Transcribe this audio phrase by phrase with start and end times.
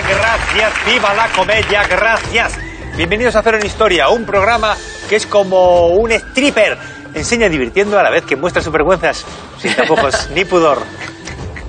[0.00, 2.54] gracias, viva la comedia, gracias.
[2.96, 4.74] Bienvenidos a Cero en Historia, un programa
[5.08, 6.78] que es como un stripper.
[7.14, 9.24] Enseña divirtiendo a la vez que muestra sus vergüenzas,
[9.60, 10.82] sin tapujos ni pudor.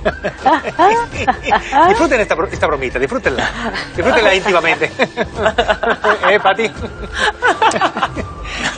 [1.88, 3.50] Disfruten esta, bro- esta bromita, disfrútenla.
[3.94, 4.90] Disfrútenla íntimamente.
[6.30, 6.70] ¿Eh, Pati?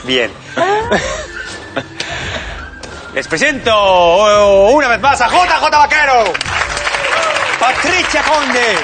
[0.03, 0.31] Bien.
[3.13, 6.23] Les presento oh, una vez más a JJ Vaquero,
[7.59, 8.75] Patricia Conde,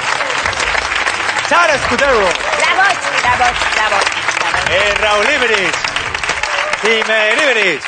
[1.53, 4.05] Sara Escudero, La voz, la voz, la voz.
[4.71, 5.76] eh, Raúl Ibrich,
[6.81, 7.84] Dime Ibrich,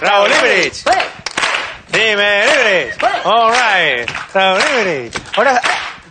[0.00, 0.84] Raúl Ibrich,
[1.88, 5.14] Dime Ibrich, all right, Raúl Ibrich.
[5.36, 5.60] Ahora,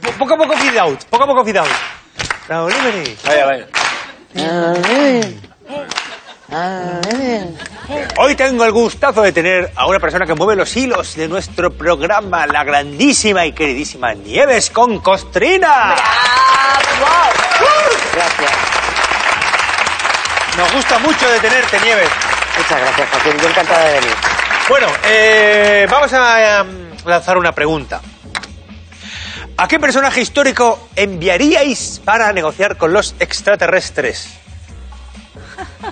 [0.01, 1.69] po- poco a poco feed out, poco a poco feed out.
[2.49, 3.17] Raúl Ibrich.
[3.23, 3.65] Vaya, vaya.
[8.17, 11.71] Hoy tengo el gustazo de tener a una persona que mueve los hilos de nuestro
[11.71, 15.95] programa, la grandísima y queridísima Nieves con Costrina.
[18.13, 18.51] Gracias.
[20.57, 22.09] Nos gusta mucho de tenerte, Nieves.
[22.57, 23.37] Muchas gracias, Joaquín.
[23.41, 24.15] Yo encantada de venir.
[24.67, 28.01] Bueno, eh, vamos a em, lanzar una pregunta.
[29.55, 34.29] ¿A qué personaje histórico enviaríais para negociar con los extraterrestres?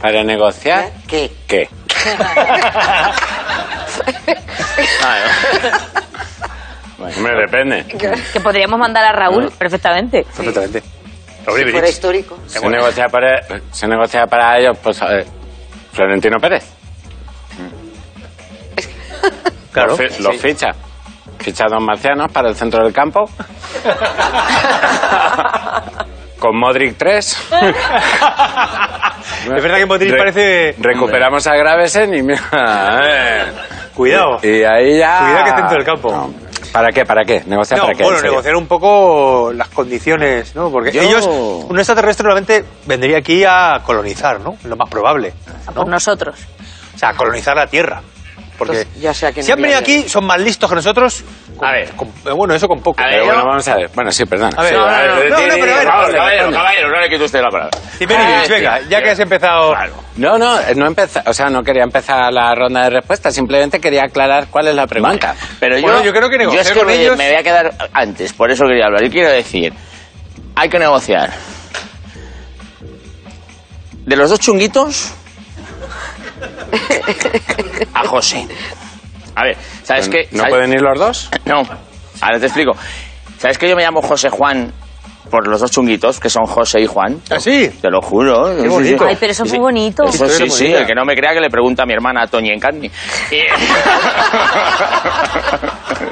[0.00, 1.30] Para negociar, ¿Qué?
[1.46, 1.68] ¿qué?
[6.98, 7.84] Bueno, hombre, depende.
[8.32, 10.24] Que podríamos mandar a Raúl perfectamente.
[10.36, 10.82] Perfectamente.
[10.82, 12.38] Si fuera histórico.
[12.46, 13.40] Se negocia para,
[13.72, 15.24] se negocia para ellos, pues, eh,
[15.92, 16.64] Florentino Pérez.
[19.72, 19.96] Claro.
[19.96, 20.68] Los, fi- los ficha.
[21.40, 23.28] Ficha a dos marcianos para el centro del campo.
[26.42, 27.50] Con Modric 3.
[29.44, 33.00] Es verdad que Modric parece- Recuperamos a Gravesen y mira...
[33.04, 33.44] eh.
[33.94, 34.38] Cuidado.
[34.42, 35.18] Y ahí ya...
[35.20, 36.10] Cuidado que está dentro del campo.
[36.10, 36.34] No.
[36.72, 37.04] ¿Para qué?
[37.04, 37.44] ¿Para qué?
[37.46, 38.02] ¿Negociar No, para qué?
[38.02, 40.68] bueno, negociar un poco las condiciones, ¿no?
[40.72, 44.56] Porque Yo- ellos, un extraterrestre normalmente vendría aquí a colonizar, ¿no?
[44.64, 45.32] Lo más probable.
[45.68, 46.34] A por nosotros.
[46.94, 48.02] O sea, a colonizar la Tierra.
[48.66, 51.24] Porque ya sé a quién si han venido aquí, son más listos que nosotros.
[51.56, 51.90] con- A ver.
[51.90, 53.00] con- eh, bueno, eso con poco.
[53.02, 53.90] A ver, bueno, vamos a ver.
[53.94, 54.52] Bueno, sí, perdón.
[54.56, 57.08] A ver, Sí, no, no, no, no, no, pero a ver, caballero, caballero, no le
[57.08, 57.78] quite usted la palabra.
[58.00, 58.06] Eh,
[58.48, 59.74] venga, ya que has empezado...
[60.16, 64.02] No, no, no empeza, o sea, no quería empezar la ronda de respuestas, simplemente quería
[64.04, 65.34] aclarar cuál es la pregunta.
[65.60, 67.36] Pero yo, Bueno, yo creo que negociar yo es que con me, ellos- me voy
[67.36, 69.02] a quedar antes, por eso quería hablar.
[69.04, 69.72] Yo quiero decir,
[70.56, 71.30] hay que negociar.
[74.04, 75.12] De los dos chunguitos,
[77.94, 78.46] a José.
[79.34, 80.28] A ver, ¿sabes qué?
[80.32, 81.30] ¿No ¿Sabes- pueden ir los dos?
[81.46, 81.62] No,
[82.20, 82.72] ahora te explico.
[83.38, 84.72] ¿Sabes que yo me llamo José Juan
[85.30, 87.20] por los dos chunguitos, que son José y Juan?
[87.30, 87.70] ¿Ah, sí?
[87.80, 88.44] Te lo juro.
[88.54, 88.68] Qué Sí, sí.
[88.68, 89.04] bonito.
[89.08, 90.04] Ay, pero eso es Sí, muy bonito.
[90.04, 92.50] Eso sí, sí, el que no me crea que le pregunta a mi hermana Toñi
[92.50, 92.90] Encarni.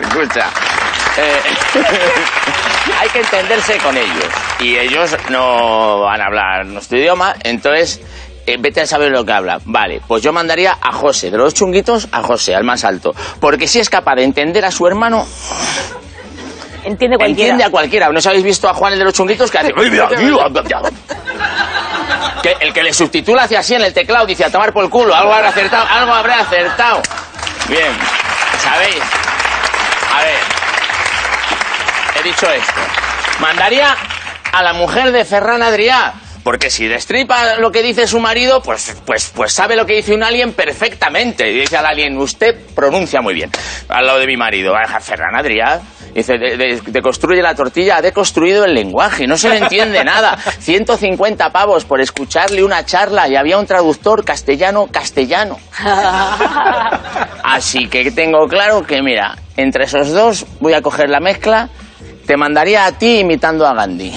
[0.02, 0.48] Escucha.
[1.18, 1.40] eh,
[3.00, 4.26] hay que entenderse con ellos.
[4.60, 8.00] Y ellos no van a hablar nuestro idioma, entonces
[8.54, 9.60] eh, vete a saber lo que hablan.
[9.64, 13.14] Vale, pues yo mandaría a José, de los chunguitos, a José, al más alto.
[13.40, 15.26] Porque si es capaz de entender a su hermano,
[16.82, 17.50] Entiende cualquiera.
[17.50, 18.08] entiende a cualquiera.
[18.08, 19.72] ¿No os habéis visto a Juan el de los chunguitos que hace...
[22.42, 24.88] Que el que le subtitula hacia así en el teclado dice a tomar por el
[24.90, 27.02] culo, algo habrá acertado, algo habrá acertado.
[27.68, 27.92] Bien,
[28.58, 28.96] ¿sabéis?
[30.14, 30.38] A ver,
[32.18, 32.80] he dicho esto.
[33.40, 33.94] Mandaría
[34.52, 36.12] a la mujer de Ferran Adrià,
[36.42, 40.14] porque si destripa lo que dice su marido, pues, pues, pues sabe lo que dice
[40.14, 41.50] un alien perfectamente.
[41.50, 43.50] Y dice al alien, usted pronuncia muy bien.
[43.88, 45.80] Al lado de mi marido, "Ah, Ferran Adrià.
[46.14, 50.36] Dice, de, de- deconstruye la tortilla, ha deconstruido el lenguaje, no se le entiende nada.
[50.58, 55.56] 150 pavos por escucharle una charla y había un traductor castellano-castellano.
[57.44, 61.68] Así que tengo claro que, mira, entre esos dos voy a coger la mezcla.
[62.30, 64.16] Te mandaría a ti imitando a Gandhi.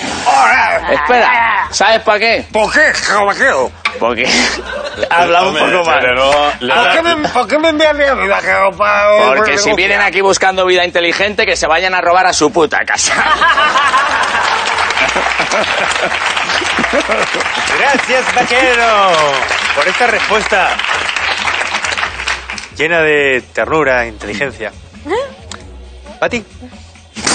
[0.91, 2.45] Espera, ¿sabes para qué?
[2.53, 3.71] ¿Por qué, caballero?
[3.99, 4.29] Porque
[5.09, 6.05] habla un poco más.
[6.59, 10.21] ¿Por qué me, por qué me envían a mi vaquero para- Porque si vienen aquí
[10.21, 13.13] buscando vida inteligente, que se vayan a robar a su puta casa.
[17.79, 19.11] Gracias, vaquero,
[19.75, 20.69] por esta respuesta
[22.77, 24.71] llena de ternura e inteligencia.
[26.19, 26.45] ¿Pati?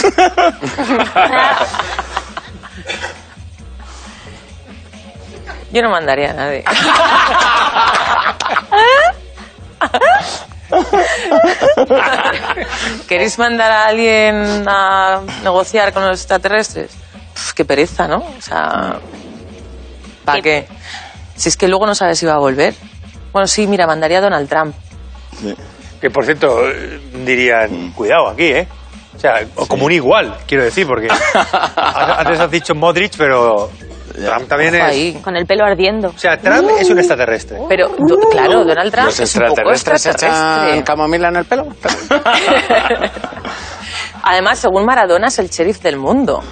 [5.73, 6.65] Yo no mandaría a nadie.
[13.09, 16.91] ¿Queréis mandar a alguien a negociar con los extraterrestres?
[17.55, 18.17] Qué pereza, ¿no?
[18.17, 18.99] O sea,
[20.25, 20.67] ¿para qué?
[21.37, 22.75] Si es que luego no sabes si va a volver.
[23.33, 24.75] Bueno, sí, mira, mandaría a Donald Trump.
[26.01, 28.69] Que por cierto, eh, dirían, cuidado aquí, ¿eh?
[29.19, 31.09] O sea, o como un igual, quiero decir, porque
[31.77, 33.69] antes has dicho Modric, pero
[34.15, 34.91] Trump también Ojo es...
[34.91, 35.21] ahí.
[35.23, 36.09] Con el pelo ardiendo.
[36.09, 37.59] O sea, Trump es un extraterrestre.
[37.69, 40.85] Pero, do- claro, Donald Trump ¿Los es un poco extraterrestres echan extraterrestre.
[40.85, 41.67] camomila en el pelo?
[44.23, 46.43] Además, según Maradona, es el sheriff del mundo.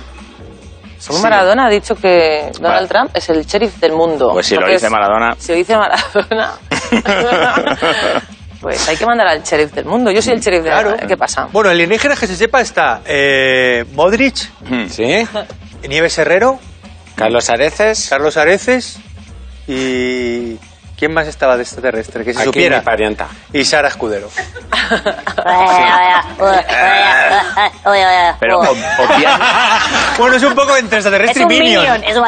[0.98, 1.22] Según Sí.
[1.24, 2.88] Maradona ha dicho que Donald Vale.
[2.88, 4.30] Trump es el sheriff del mundo.
[4.32, 5.36] Pues si lo dice es- Maradona.
[5.38, 6.54] Si lo dice Maradona.
[8.66, 10.10] pues hay que mandar al sheriff del mundo.
[10.10, 10.90] Yo soy el sheriff Claro.
[10.96, 11.46] del ¿Qué pasa?
[11.52, 14.34] Bueno, alienígenas que se sepa está eh, Modric,
[14.90, 15.24] ¿Sí?
[15.88, 16.58] Nieves Herrero,
[17.14, 18.08] Carlos Areces.
[18.10, 18.98] Carlos Areces
[19.68, 20.58] y...
[20.98, 22.24] ¿Quién más estaba de extraterrestre?
[22.24, 22.78] Que se Aquí supiera.
[22.78, 23.28] mi parienta.
[23.52, 24.30] Y Sara Escudero.
[28.40, 28.60] Pero
[30.18, 31.82] bueno, es un poco entre Es extraterrestre un y Minion.
[31.84, 32.04] minion.
[32.04, 32.24] Es un-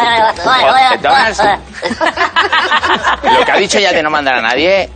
[3.39, 4.91] lo que ha dicho ya de no mandar a nadie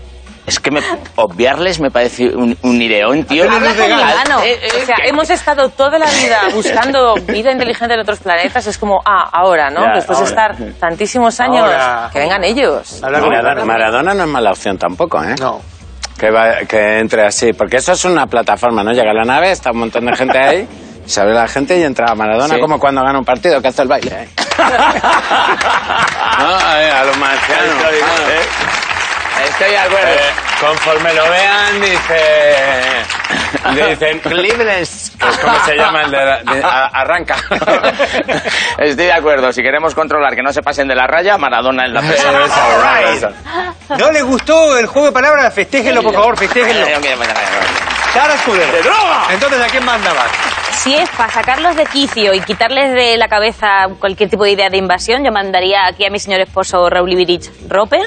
[0.46, 0.80] es que me,
[1.16, 3.44] obviarles me parece un, un ideón, tío.
[3.50, 4.42] Habla con mano.
[4.42, 8.18] Eh, eh, o sea, que- hemos estado toda la vida buscando vida inteligente en otros
[8.18, 8.66] planetas.
[8.66, 9.84] Es como, ah, ahora, ¿no?
[9.84, 10.48] Ya, Después ahora.
[10.48, 12.10] de estar tantísimos años, Ahora.
[12.12, 13.02] que vengan ellos.
[13.02, 13.64] Habla con Maradona.
[13.64, 15.34] Maradona no es mala opción tampoco, ¿eh?
[15.40, 15.60] No.
[16.18, 18.92] Que, va- que entre así, porque eso es una plataforma, ¿no?
[18.92, 20.68] Llega a la nave, está un montón de gente ahí,
[21.06, 22.60] se abre la gente y entra Maradona Sí.
[22.60, 24.10] como cuando gana un partido, que hace el baile.
[24.22, 24.28] ¿eh?
[26.38, 27.82] No, a los marcianos.
[27.92, 28.40] Eh,
[29.48, 30.08] estoy de acuerdo.
[30.08, 30.20] Eh,
[30.60, 32.22] conforme lo vean, dice.
[33.74, 37.36] Le dicen, libres, que es como se llama el de, la- de- a- arranca.
[38.78, 39.52] Estoy de acuerdo.
[39.52, 42.00] Si queremos controlar que no se pasen de la raya, Maradona en la
[43.14, 43.28] eso.
[43.98, 45.52] ¿No le gustó el juego de palabras?
[45.54, 46.86] Festéjenlo, por favor, festéjenlo.
[48.12, 48.72] Sara Escudero.
[48.72, 49.26] ¡De droga!
[49.30, 50.30] Entonces, ¿a quién mandabas?
[50.72, 54.68] Si es para sacarlos de quicio y quitarles de la cabeza cualquier tipo de idea
[54.70, 58.02] de invasión, yo mandaría aquí a mi señor esposo Raúl Ibirich Roper,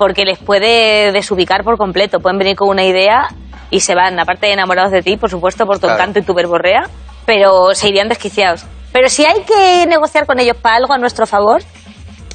[0.00, 2.20] porque les puede desubicar por completo.
[2.20, 3.28] Pueden venir con una idea
[3.70, 5.96] y se van, aparte de enamorados de ti, por supuesto, por tu Claro.
[6.00, 6.84] encanto y tu verborrea,
[7.26, 8.64] pero se irían desquiciados.
[8.92, 11.62] Pero si hay que negociar con ellos para algo a nuestro favor,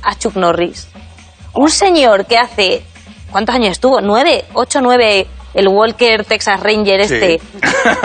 [0.04, 0.88] a Chuck Norris.
[1.54, 2.84] Un señor que hace...
[3.32, 4.00] ¿Cuántos años estuvo?
[4.00, 4.46] ¿Nueve?
[4.54, 5.26] ¿Ocho, nueve?
[5.56, 7.42] El Walker Texas Ranger este.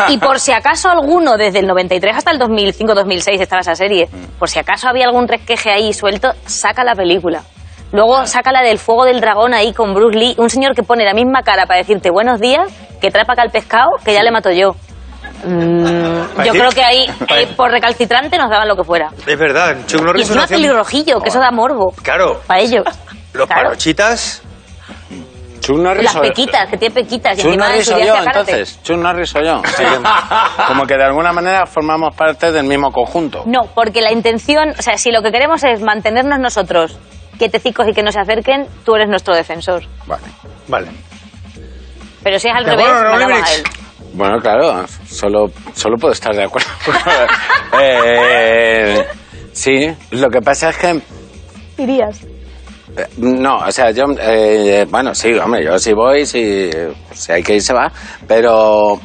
[0.09, 4.09] Y por si acaso alguno, desde el 93 hasta el 2005-2006 estaba esa serie,
[4.39, 7.43] por si acaso había algún resqueje ahí suelto, saca la película.
[7.93, 11.05] Luego saca la del fuego del dragón ahí con Bruce Lee, un señor que pone
[11.05, 14.23] la misma cara para decirte buenos días, que trae para acá el pescado, que ya
[14.23, 14.71] le mato yo.
[15.45, 17.07] Mm, yo creo que ahí,
[17.37, 19.11] eh, por recalcitrante, nos daban lo que fuera.
[19.27, 21.93] Es verdad, Chuck Y Norris es una pelirrojillo, que eso da morbo.
[22.03, 22.85] Claro, Para ellos.
[23.33, 23.63] los Claro.
[23.63, 24.43] parochitas.
[25.61, 27.39] Chuck Norris Las pequitas, que tiene pequitas.
[27.39, 28.81] Y Chuck Norris o yo, entonces.
[28.83, 29.63] Chuck Norris o yo.
[29.77, 29.85] Sí,
[30.69, 33.43] como que de alguna manera formamos parte del mismo conjunto.
[33.47, 36.99] No, porque la intención, o sea, si lo que queremos es mantenernos nosotros
[37.41, 39.83] quietecicos y que no se acerquen, tú eres nuestro defensor.
[40.07, 40.23] Vale.
[40.69, 40.89] Vale.
[42.23, 43.63] Pero si es al revés, mandamos a él.
[44.13, 46.69] Bueno, claro, solo, solo puedo estar de acuerdo.
[47.83, 49.07] Eh,
[49.53, 51.01] sí, lo que pasa es que...
[51.79, 52.25] Irías.
[52.97, 54.05] eh, No, o sea, yo...
[54.21, 56.69] eh, bueno, sí, hombre, yo sí voy, si,
[57.13, 57.91] si hay que ir se va,
[58.27, 59.01] pero...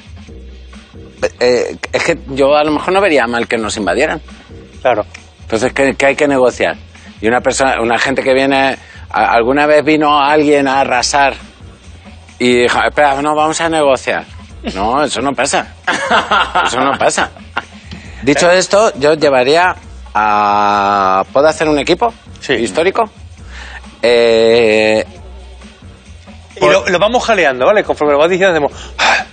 [1.39, 4.19] eh, es que yo a lo mejor no vería mal que nos invadieran.
[4.81, 5.05] Claro.
[5.43, 6.75] Entonces, ¿qué, qué hay que negociar?
[7.25, 8.77] Y una persona, una gente que viene,
[9.10, 11.34] alguna vez vino alguien a arrasar
[12.38, 14.24] y dijo, espera, no, vamos a negociar.
[14.75, 15.74] No, eso no pasa.
[16.67, 17.32] Eso no pasa.
[18.22, 19.75] Dicho esto, yo llevaría
[20.13, 21.24] a...
[21.34, 22.53] ¿Puedo hacer un equipo Sí.
[22.53, 23.10] histórico?
[24.03, 25.03] Eh,
[26.58, 27.84] Y lo, lo vamos jaleando, ¿vale?
[27.84, 28.72] Conforme lo vas diciendo, hacemos...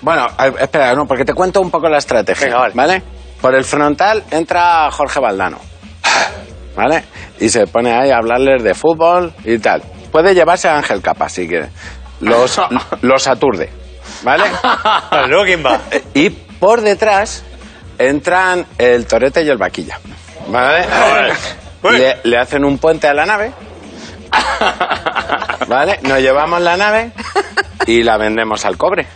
[0.00, 2.46] Bueno, a- espera, no, porque te cuento un poco la estrategia.
[2.46, 3.02] Venga, vale.
[3.38, 5.58] Por el frontal entra Jorge Valdano.
[6.76, 7.04] ¿Vale?
[7.40, 9.82] Y se pone ahí a hablarles de fútbol y tal.
[10.10, 11.68] Puede llevarse a Ángel Capa si quiere.
[12.20, 12.60] Los,
[13.02, 13.70] los aturde.
[14.22, 14.44] ¿Vale?
[15.28, 15.80] Luego quién va.
[16.14, 17.44] Y por detrás
[17.98, 19.98] entran el Torete y el Vaquilla.
[20.48, 20.86] ¿Vale?
[21.90, 23.52] Le, le hacen un puente a la nave.
[25.68, 25.98] ¿Vale?
[26.02, 27.12] Nos llevamos la nave
[27.86, 29.06] y la vendemos al cobre.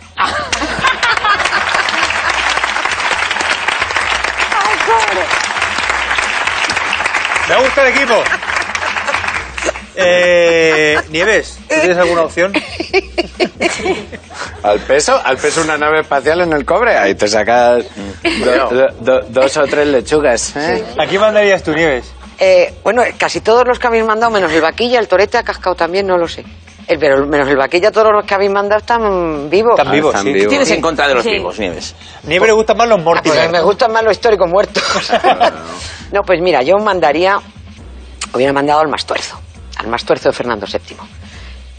[7.49, 8.13] Me gusta el equipo.
[9.99, 12.53] Eh, Nieves, ¿tú ¿tienes alguna opción?
[14.63, 17.83] Al peso, al peso una nave espacial en el cobre, ahí te sacas
[18.23, 20.55] do- do- do- dos o tres lechugas.
[20.55, 20.83] ¿eh?
[20.99, 22.13] ¿A quién mandarías tú, Nieves?
[22.39, 25.75] Eh, bueno, casi todos los que habéis mandado, menos el vaquilla, el torete ha cascado
[25.75, 26.45] también, no lo sé.
[26.87, 29.77] El, pero menos el vaquilla, todos los que habéis mandado están vivos.
[29.77, 30.31] Están vivos, están sí.
[30.33, 30.43] vivos.
[30.45, 31.31] ¿Qué tienes en contra de los Sí.
[31.31, 31.95] vivos, Nieves?
[32.23, 33.51] Nieves le gustan más los Ah, pues Mortimer.
[33.51, 34.83] me gustan más los históricos muertos.
[36.13, 37.37] no, pues mira, yo mandaría,
[38.33, 39.37] hubiera mandado al Mastuerzo,
[39.77, 40.97] al Mastuerzo de Fernando VII.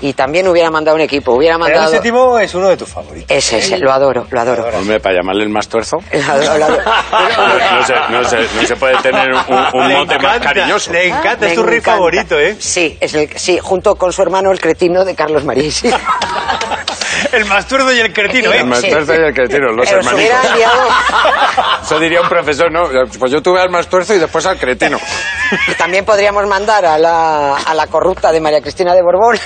[0.01, 1.91] Y también hubiera mandado un equipo, hubiera Pero mandado...
[1.91, 3.37] séptimo es uno de tus favoritos.
[3.37, 4.65] Ese, ese, lo adoro, lo adoro.
[4.79, 5.97] Hombre, para llamarle el más tuerzo.
[6.13, 6.83] Lo adoro, lo adoro.
[7.73, 10.93] No se, no se- no se puede tener un, un mote más cariñoso.
[10.93, 12.57] Le encanta, es tu rey favorito, ¿eh?
[12.61, 15.69] Sí, es el, sí, junto con su hermano el cretino de Carlos María.
[17.33, 18.61] El masturdo y el cretino, ¿eh?
[18.61, 20.37] El tuerzo y el cretino, los Pero hermanitos.
[21.83, 22.89] Eso diría un profesor, ¿no?
[23.19, 24.99] Pues yo tuve al más tuerzo y después al cretino.
[25.77, 29.39] También podríamos mandar a la, a la corrupta de María Cristina de Borbón,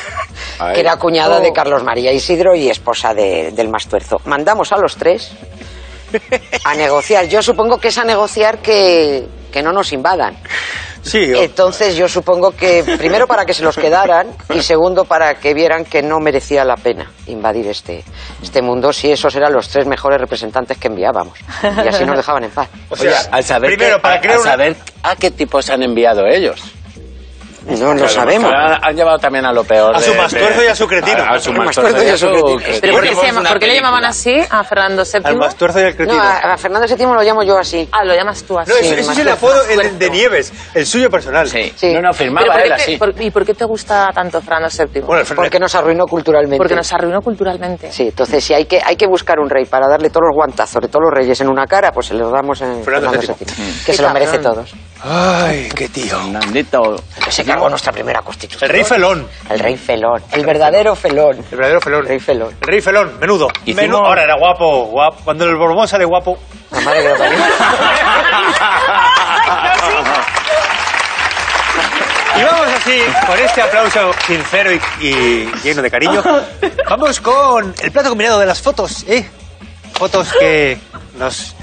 [0.58, 0.74] Ay.
[0.74, 1.40] que era cuñada Oh.
[1.40, 4.20] de Carlos María Isidro y esposa de- del Mastuerzo.
[4.24, 5.32] Mandamos a los tres
[6.64, 7.26] a negociar.
[7.26, 10.36] Yo supongo que es a negociar que, que no nos invadan.
[11.02, 15.52] Sí, Entonces yo supongo que primero para que se los quedaran y segundo para que
[15.52, 18.04] vieran que no merecía la pena invadir este,
[18.40, 21.36] este mundo si esos eran los tres mejores representantes que enviábamos.
[21.84, 22.68] Y así nos dejaban en paz.
[22.88, 25.68] o sea, al saber primero, que- para a- crear a una- saber a qué tipos
[25.70, 26.60] han enviado ellos.
[27.66, 28.50] No lo Claro, sabemos.
[28.52, 29.94] Han, han llevado también a lo peor.
[29.96, 31.22] A su de- y a su cretino.
[31.22, 32.56] A, a su mastuerzo y a su cretino.
[32.58, 35.20] ¿Pero por qué, se Tenemos llama- una por qué le llamaban así a Fernando VII?
[35.24, 36.22] Al masturzo y al No, cretino.
[36.22, 37.88] a, a Fernando VII lo llamo yo así.
[37.92, 38.70] Ah, lo llamas tú así.
[38.70, 41.48] No, ese es el apodo el de Nieves, el suyo personal.
[41.48, 41.72] Sí.
[41.76, 41.92] Sí.
[41.94, 42.96] No, no, ¿Pero firmaba por qué él te- así.
[42.96, 45.02] por- ¿Y por qué te gusta tanto Fernando VII?
[45.02, 46.56] Bueno, Porque nos arruinó culturalmente.
[46.58, 47.92] Porque nos arruinó culturalmente.
[47.92, 50.82] Sí, entonces si hay que, hay que buscar un rey para darle todos los guantazos
[50.82, 53.46] de todos los reyes en una cara, pues se los damos en Fernando Fernando VII.
[53.56, 54.74] VII, que se lo merece todos.
[55.04, 56.16] Ay, qué tío.
[56.18, 57.02] Fernandito.
[57.28, 58.70] Se cargó nuestra primera El constitución.
[58.70, 59.26] rey felón.
[59.50, 60.22] El rey felón.
[60.30, 61.36] El verdadero felón.
[61.50, 62.00] El verdadero felón.
[62.02, 62.56] El rey felón.
[62.60, 63.48] El rey felón, menudo.
[63.64, 64.06] Hicimos- Menudo.
[64.06, 65.16] Ahora era guapo, guapo.
[65.24, 66.38] Cuando el Borbón sale guapo.
[66.70, 67.38] La madre que lo parió.
[72.34, 76.22] Y vamos así, con este aplauso sincero y, y lleno de cariño,
[76.88, 79.28] vamos con el plato combinado de las fotos, ¿eh?
[79.92, 80.78] Fotos que
[81.18, 81.54] nos,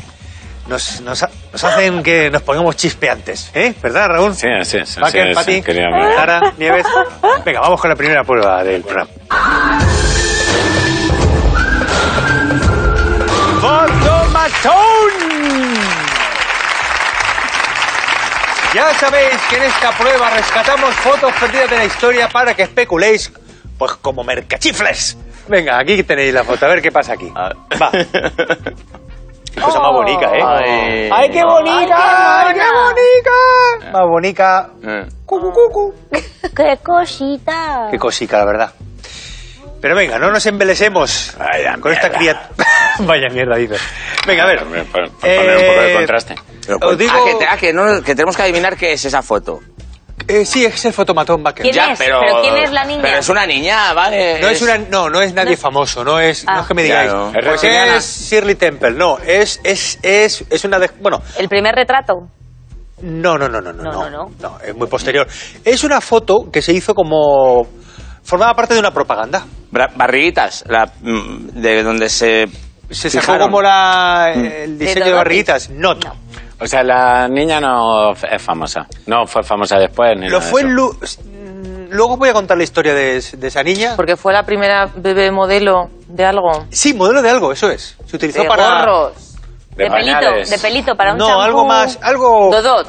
[0.70, 3.74] nos, nos, nos hacen que nos pongamos chispeantes, ¿eh?
[3.82, 4.36] ¿Verdad, Raúl?
[4.36, 5.00] Sí, sí, sí.
[5.00, 5.72] Baker, sí, Pati, sí,
[6.16, 6.86] Sara, Nieves.
[7.44, 9.10] Venga, vamos con la primera prueba del programa.
[13.60, 15.10] ¡Fotomatón!
[18.76, 23.34] Ya sabéis que en esta prueba rescatamos fotos perdidas de la historia para que especuléis,
[23.80, 25.18] pues como mercachifles.
[25.48, 27.32] Venga, aquí tenéis la foto, a ver qué pasa aquí.
[27.36, 27.92] Va.
[29.54, 30.42] Qué cosa más bonita, ¿eh?
[30.46, 31.10] Ay.
[31.12, 32.48] ¡Ay, qué bonita!
[32.48, 33.92] ¡Ay, qué bonita!
[33.92, 34.70] Más bonita.
[34.84, 35.06] Eh.
[35.26, 35.94] Cucu, cucu.
[36.56, 37.88] ¡Qué cosita!
[37.92, 38.72] Qué cosica, la verdad.
[39.82, 42.50] Pero venga, no nos embelesemos Vaya con esta criatura.
[43.00, 43.82] Vaya mierda, dices.
[44.28, 44.60] Venga, a ver.
[44.60, 46.36] Por poner un poco de contraste.
[46.82, 47.14] Os digo...
[47.16, 49.60] Ah, que, ah, que no- que tenemos que adivinar qué es esa foto.
[50.30, 51.64] Eh, sí, es el fotomatón Baker.
[51.70, 51.98] ¿Quién es?
[52.00, 53.02] ¿Pero quién es la niña?
[53.02, 54.40] Pero es una niña, ¿vale?
[54.40, 57.10] No es una, no, no es nadie famoso, no es, no es que me digáis.
[57.12, 57.32] Claro.
[57.36, 61.76] Es Pues es Shirley Temple, no, es, es, es, es una de, bueno, ¿El primer
[61.76, 62.14] retrato?
[63.02, 65.28] no, no, no, no, no, No, no, no, no, es muy posterior.
[65.66, 67.68] Es una foto que se hizo como,
[68.24, 69.46] formaba parte de una propaganda.
[69.72, 72.48] Bra- barriguitas, la, mm, de donde se.
[72.92, 73.48] Se sacó fijaron.
[73.50, 75.16] como la, el diseño de Dodotis.
[75.16, 76.06] barriguitas, not.
[76.62, 78.88] O sea, la niña no es famosa.
[79.08, 81.22] No fue famosa después ni Lo nada de fue eso.
[81.24, 83.94] Mm, Luego voy a contar la historia de, de esa niña.
[83.96, 86.66] Porque fue la primera bebé modelo de algo.
[86.70, 87.96] Sí, modelo de algo, eso es.
[88.06, 88.80] Se utilizó De para.
[88.86, 89.36] gorros.
[89.76, 91.42] De De, pelito, de pelito para un No, champú.
[91.42, 92.50] algo más, algo.
[92.52, 92.88] Dodot.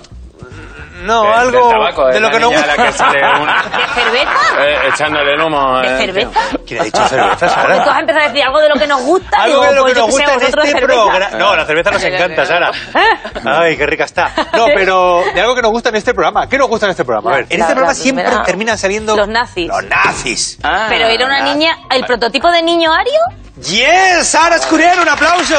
[1.02, 2.74] No, De- algo del tabaco, de lo que no gusta.
[2.76, 3.62] que sale una-
[3.94, 4.30] ¿De cerveza?
[4.58, 5.78] eh, echándole el humo.
[5.80, 6.40] ¿De eh, cerveza?
[6.66, 7.82] ¿Quién ha dicho cerveza, tú Sara?
[7.82, 9.36] has empezado a decir algo de lo que nos gusta.
[9.42, 11.28] Algo digo, de lo pues que yo nos gusta en este programa.
[11.38, 12.70] No, la cerveza nos encanta, Sara.
[12.70, 13.40] ¿Eh?
[13.46, 14.30] Ay, qué rica está.
[14.54, 16.48] No, pero de algo que nos gusta en este programa.
[16.48, 17.30] ¿Qué nos gusta en este programa?
[17.30, 19.68] A ver, en este programa siempre terminan saliendo Los nazis.
[19.68, 20.58] Los nazis.
[20.62, 23.20] Ah, Pero era una la- niña, el prototipo de niño ario.
[23.62, 25.56] Yes, Sara Escuriel, un aplauso.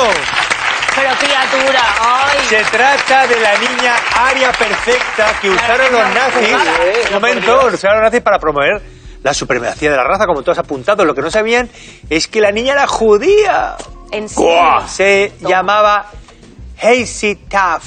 [0.95, 2.39] Pero criatura, ay.
[2.50, 7.07] Se trata de la niña aria perfecta que usaron los nazis.
[7.07, 8.81] Un momento, usaron los nazis para promover
[9.24, 11.05] la supremacía de la raza, como todos apuntados.
[11.05, 11.69] Lo que no sabían
[12.10, 13.75] es que la niña era judía.
[14.12, 14.83] En serio.
[14.88, 16.07] Se llamaba
[16.81, 17.83] Hazy Taff.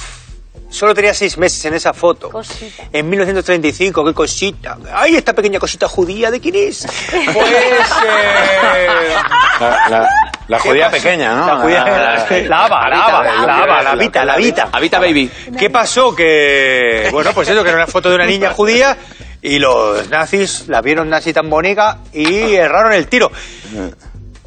[0.67, 2.29] Solo tenía seis meses en esa foto.
[2.31, 2.83] Cosita.
[2.91, 4.77] En 1935, qué cosita.
[4.93, 6.85] ¡Ay, esta pequeña cosita judía de quién es!
[7.11, 7.49] Pues.
[7.49, 9.15] eh,
[9.59, 10.09] La, la-
[10.47, 11.03] la ¿qué judía pasó?
[11.03, 11.47] pequeña, ¿no?
[11.47, 11.83] La judía.
[11.85, 14.69] La, la ava, la ava, la ava, la vita, la vita.
[14.71, 15.29] Habita Baby.
[15.57, 16.15] ¿Qué pasó?
[16.15, 17.09] Que.
[17.11, 18.95] Bueno, pues eso, que era una foto de una niña judía
[19.41, 23.31] y los nazis la vieron nazi tan bonita y erraron el tiro.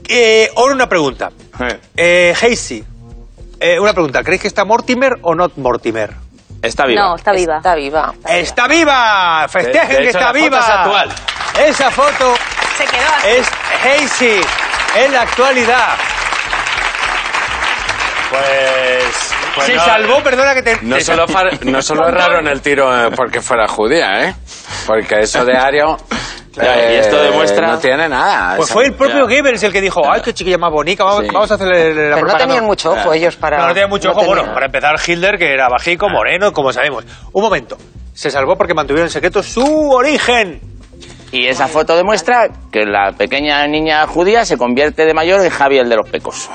[0.08, 1.30] Eh, ahora una pregunta.
[1.96, 2.84] Eh, Hazy,
[3.60, 4.22] eh, una pregunta.
[4.22, 6.12] ¿Creéis que está Mortimer o no Mortimer?
[6.62, 7.02] Está viva.
[7.02, 7.56] No, está viva.
[7.58, 8.14] Está viva.
[8.26, 9.46] ¡Está viva!
[9.48, 10.58] ¡Festejen De- de que está la foto viva!
[10.58, 11.08] es actual.
[11.66, 12.34] Esa foto
[12.76, 13.28] Se quedó así.
[13.28, 13.48] es
[13.84, 14.40] Hazy
[15.04, 15.94] en la actualidad.
[18.30, 19.34] Pues.
[19.54, 20.78] pues Se no- salvó, perdona que te.
[20.82, 24.34] No solo, far- no solo erraron el tiro eh, porque fuera judía, ¿eh?
[24.86, 25.96] Porque eso de Ario,
[26.56, 27.66] y esto Eh, demuestra...
[27.68, 28.56] No tiene nada.
[28.56, 29.34] Pues Esa- fue el propio Ya.
[29.34, 31.30] Goebbels el que dijo, ay, qué chiquilla más bonita, vamos, Sí.
[31.32, 32.46] vamos a hacerle la Pero no propaganda".
[32.46, 33.58] tenían mucho ojo ellos para...
[33.58, 34.24] No, no tenía mucho no ojo.
[34.26, 34.54] Bueno, tenían.
[34.54, 37.04] para empezar, Hitler, que era bajico, moreno, como sabemos.
[37.32, 37.78] Un momento.
[38.12, 40.60] Se salvó porque mantuvieron en secreto su origen.
[41.30, 45.78] Y esa foto demuestra que la pequeña niña judía se convierte de mayor en Javi
[45.78, 46.48] el de los pecos.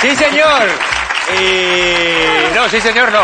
[0.00, 0.68] Sí, señor.
[1.40, 2.54] Y...
[2.54, 3.20] No, sí, señor, no.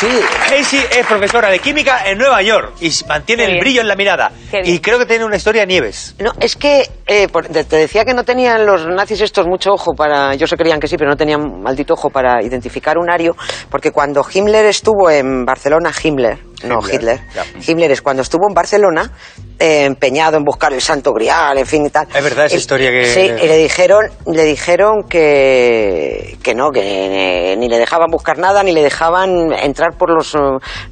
[0.00, 0.08] Sí,
[0.48, 4.32] Casey es profesora de química en Nueva York y mantiene el brillo en la mirada.
[4.64, 6.14] Y creo que tiene una historia Nieves.
[6.18, 9.72] No, es que eh, por- te te decía que no tenían los nazis estos mucho
[9.72, 10.32] ojo para.
[10.32, 13.36] Ellos se creían que sí, pero no tenían maldito ojo para identificar un ario,
[13.70, 17.44] porque cuando Himmler estuvo en Barcelona, Himmler, no Hitler, ya.
[17.66, 19.10] Himmler es cuando estuvo en Barcelona,
[19.58, 22.06] eh, empeñado en buscar el Santo Grial, en fin y tal.
[22.14, 27.54] Es verdad esa historia que- Sí, y le dijeron, le dijeron que, que no, que
[27.58, 30.38] ni le dejaban buscar nada, ni le dejaban entrar por los eh,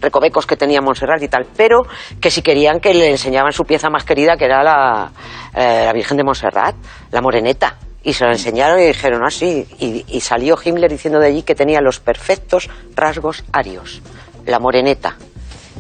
[0.00, 1.82] recovecos que tenía Montserrat y tal, pero
[2.20, 5.12] que si querían que le enseñaban su pieza más querida, que era la,
[5.54, 6.74] eh, la Virgen de Montserrat,
[7.10, 7.76] la Moreneta.
[8.02, 9.66] Y se la enseñaron y dijeron así.
[9.80, 14.00] y, y salió Himmler diciendo de allí que tenía los perfectos rasgos arios.
[14.46, 15.16] La Moreneta.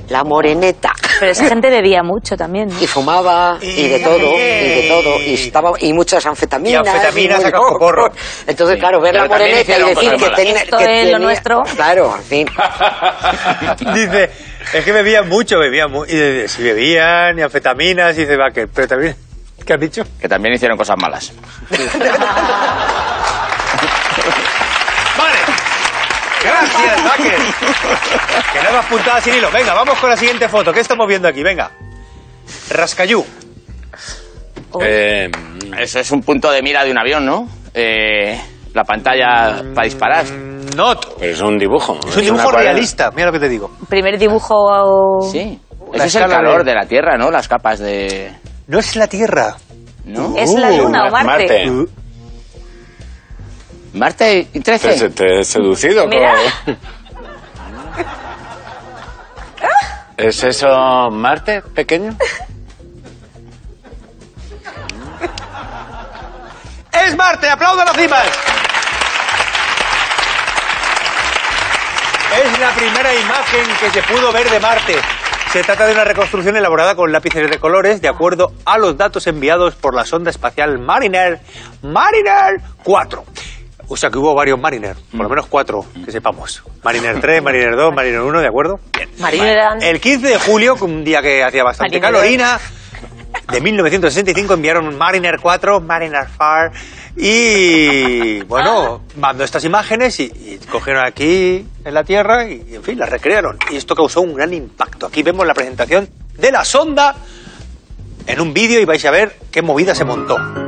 [0.08, 0.92] La Moreneta.
[1.20, 2.68] Pero esa gente bebía mucho también.
[2.68, 2.82] ¿no?
[2.82, 6.86] Y fumaba y, de todo, y de todo, y estaba y muchas anfetaminas.
[6.86, 8.10] Y anfetaminas a cascoporro.
[8.46, 8.80] Entonces, Sí.
[8.80, 11.62] claro, ver Pero la moreneta y decir que, tenía- Esto que es lo nuestro.
[11.76, 12.46] Claro, en fin.
[13.94, 14.30] dice,
[14.72, 16.10] es que bebían mucho, bebían mucho.
[16.10, 19.14] Y dice, si bebían y anfetaminas, y dice, va, que, pero también,
[19.66, 20.02] ¿qué has dicho?
[20.20, 21.32] Que también hicieron cosas malas.
[26.42, 27.38] Gracias, Baker.
[28.52, 29.50] Que no apuntado sin hilo.
[29.50, 30.72] Venga, vamos con la siguiente foto.
[30.72, 31.42] ¿Qué estamos viendo aquí?
[31.42, 31.70] Venga.
[32.70, 33.24] Rascayú.
[34.80, 35.30] Eh,
[35.78, 37.48] Eso es un punto de mira de un avión, ¿no?
[37.74, 38.40] Eh,
[38.74, 40.24] la pantalla para disparar.
[41.18, 41.98] Pero es un dibujo.
[42.08, 43.10] Es un dibujo realista.
[43.10, 43.70] Mira lo que te digo.
[43.88, 45.28] Primer dibujo.
[45.32, 45.58] Sí.
[45.92, 47.30] Ese es el calor de- de la Tierra, ¿no?
[47.30, 48.30] Las capas de...
[48.66, 49.56] No es la Tierra.
[50.04, 50.34] ¿No?
[50.36, 51.24] ¿Es la Uh, luna o Marte?
[51.26, 51.70] Marte.
[53.94, 54.94] Uh, Marte y 13.
[54.94, 56.06] Te, te he seducido.
[56.06, 56.32] Mira.
[56.64, 56.78] con-
[60.16, 62.16] ¿Es eso Marte pequeño?
[66.92, 67.48] ¡Es Marte!
[67.48, 68.26] ¡Aplaudan las cimas!
[72.44, 74.96] Es la primera imagen que se pudo ver de Marte.
[75.52, 79.26] Se trata de una reconstrucción elaborada con lápices de colores de acuerdo a los datos
[79.28, 81.40] enviados por la sonda espacial Mariner,
[81.82, 83.24] Mariner 4.
[83.88, 86.62] O sea que hubo varios Mariner, por lo menos cuatro, que sepamos.
[86.82, 88.80] Mariner 3, Mariner 2, Mariner 1, ¿de acuerdo?
[88.94, 89.08] Bien.
[89.18, 92.20] Marina El 15 de julio, un día que hacía bastante Mariner.
[92.20, 92.60] calorina,
[93.50, 96.72] de 1965 enviaron Mariner 4, Mariner 4
[97.16, 102.98] y bueno, mandó estas imágenes y, y cogieron aquí en la Tierra y, en fin,
[102.98, 103.58] las recrearon.
[103.70, 105.06] Y esto causó un gran impacto.
[105.06, 107.16] Aquí vemos la presentación de la sonda
[108.26, 110.67] en un vídeo y vais a ver qué movida se montó.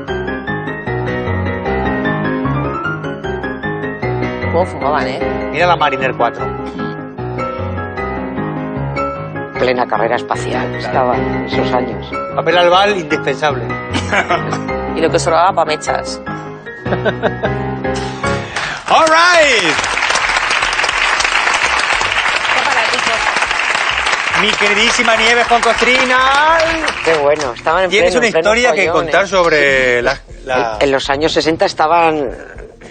[4.52, 5.20] ¿Cómo fumaban, eh?
[5.52, 6.44] Mira la Mariner 4.
[9.58, 12.10] Plena carrera espacial estaba en esos años.
[12.34, 13.64] Papel albal indispensable.
[14.96, 16.20] Y lo que sobraba para mechas.
[18.90, 19.72] All right.
[24.42, 26.58] Mi queridísima Nieves con Costrina.
[27.04, 29.28] Qué bueno, estaban en Tienes pleno- una historia que contar ¿eh?
[29.28, 30.18] sobre la...
[30.44, 32.28] la- En, en los años 60 estaban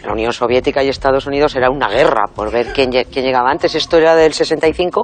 [0.05, 3.49] la Unión Soviética y Estados Unidos era una guerra por ver quién, lle- quién llegaba
[3.51, 3.75] antes.
[3.75, 5.01] Esto era del 65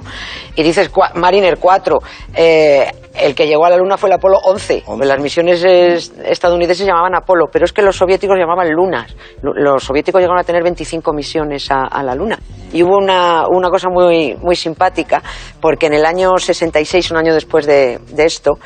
[0.54, 1.98] y dices cua- Mariner 4.
[2.34, 4.84] eh, el que llegó a la Luna fue el Apolo 11.
[5.00, 9.16] Las misiones es- estadounidenses llamaban Apolo, pero es que los soviéticos llamaban lunas.
[9.42, 12.38] Lu- Los soviéticos llegaron a tener 25 misiones a, a la Luna.
[12.74, 15.22] Y hubo una, una cosa muy, muy simpática,
[15.62, 18.58] porque en el año 66, un año después de, de esto,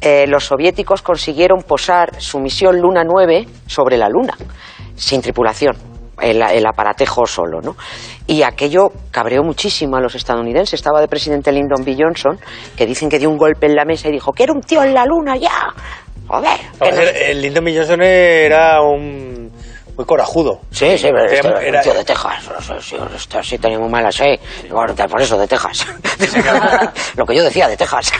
[0.00, 4.34] eh, los soviéticos consiguieron posar su misión Luna 9 sobre la Luna,
[4.98, 5.76] sin tripulación,
[6.20, 7.76] el, el aparatejo solo, ¿no?
[8.26, 10.74] Y aquello cabreó muchísimo a los estadounidenses.
[10.74, 11.96] Estaba de presidente Lyndon B.
[11.98, 12.38] Johnson,
[12.76, 14.92] que dicen que dio un golpe en la mesa y dijo, quiero un tío en
[14.92, 15.72] la Luna ya.
[16.26, 16.58] Joder.
[16.80, 17.74] no- Lyndon B.
[17.76, 19.47] Johnson era un
[19.98, 20.60] muy corajudo.
[20.70, 22.48] Sí, sí, pero Era- era un tío de Texas.
[23.42, 24.10] Sí, tenía muy mala.
[24.70, 25.86] Bueno, por eso, de Texas.
[27.16, 28.12] Lo que yo decía, de Texas.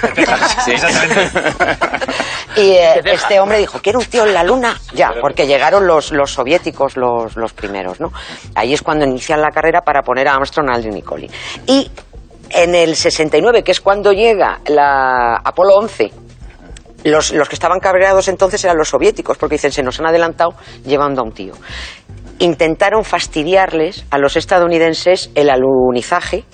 [0.64, 0.73] Sí,
[2.57, 4.77] Y eh, este hombre dijo, quiero un tío en la luna.
[4.93, 8.11] Ya, porque llegaron los, los soviéticos los, los primeros, ¿no?
[8.57, 11.33] Ahí es cuando inician la carrera para poner a Armstrong, Aldrin y Collins.
[11.67, 11.88] Y
[12.51, 16.11] en el 69, que es cuando llega la Apolo 11,
[17.04, 20.54] los, los que estaban cabreados entonces eran los soviéticos, porque dicen, se nos han adelantado
[20.84, 21.54] llevando a un tío.
[22.38, 26.44] Intentaron fastidiarles a los estadounidenses el alunizaje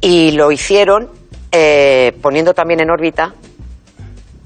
[0.00, 1.10] Y lo hicieron
[1.50, 3.34] eh, poniendo también en órbita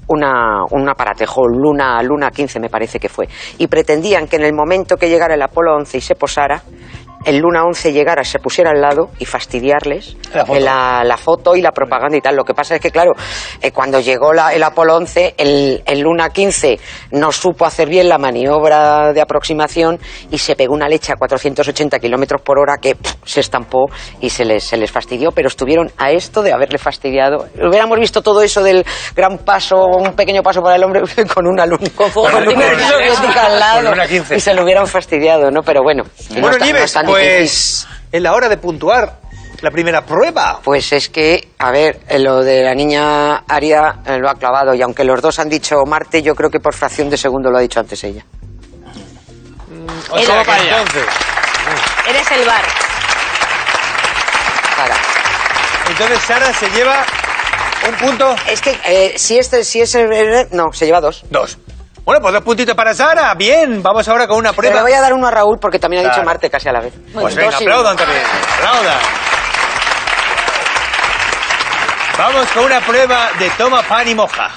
[0.07, 3.27] una, un aparatejo, Luna, Luna 15 me parece que fue.
[3.57, 6.61] Y pretendían que en el momento que llegara el Apolo 11 y se posara,
[7.25, 10.59] el Luna 11 llegara, se pusiera al lado y fastidiarles La foto.
[10.59, 12.35] la, la foto y la propaganda y tal.
[12.35, 13.11] Lo que pasa es que, claro,
[13.61, 16.79] eh, cuando llegó la- el Apolo 11, el, el Luna 15
[17.11, 19.99] no supo hacer bien la maniobra de aproximación
[20.31, 23.85] y se pegó una leche a 480 kilómetros por hora que pff, se estampó
[24.21, 27.47] y se les, se les fastidió, pero estuvieron a esto de haberle fastidiado.
[27.55, 31.01] Hubiéramos visto todo eso del gran paso, un pequeño paso para el hombre
[31.33, 32.65] con una luna, con, Con una
[33.45, 34.35] al lado con Luna 15.
[34.35, 35.61] y se lo hubieran fastidiado, ¿no?
[35.61, 36.03] Pero bueno.
[36.35, 36.41] no
[37.03, 39.19] no Pues es la hora de puntuar
[39.61, 40.59] la primera prueba.
[40.63, 44.73] Pues es que, a ver, eh, lo de la niña Aria eh, lo ha clavado
[44.73, 47.57] y aunque los dos han dicho Marte, yo creo que por fracción de segundo lo
[47.57, 48.25] ha dicho antes ella.
[50.09, 50.77] O sea, que para allá.
[50.81, 51.05] entonces,
[52.09, 52.63] Eres el bar.
[54.75, 54.95] Para.
[55.89, 57.05] entonces Sara se lleva
[57.87, 61.23] un punto, Es que eh, si este, si es el- no, se lleva dos.
[61.29, 61.57] dos.
[62.05, 63.33] Bueno, pues dos puntitos para Sara.
[63.35, 64.81] Bien, vamos ahora con una Pero le prueba.
[64.83, 66.25] voy a dar uno a Raúl porque también ha dicho Claro.
[66.27, 66.93] Marte casi a la vez.
[67.13, 68.21] Pues venga, aplaudan también.
[68.57, 68.97] Aplaudan.
[72.17, 74.51] Vamos con una prueba de toma pan y moja.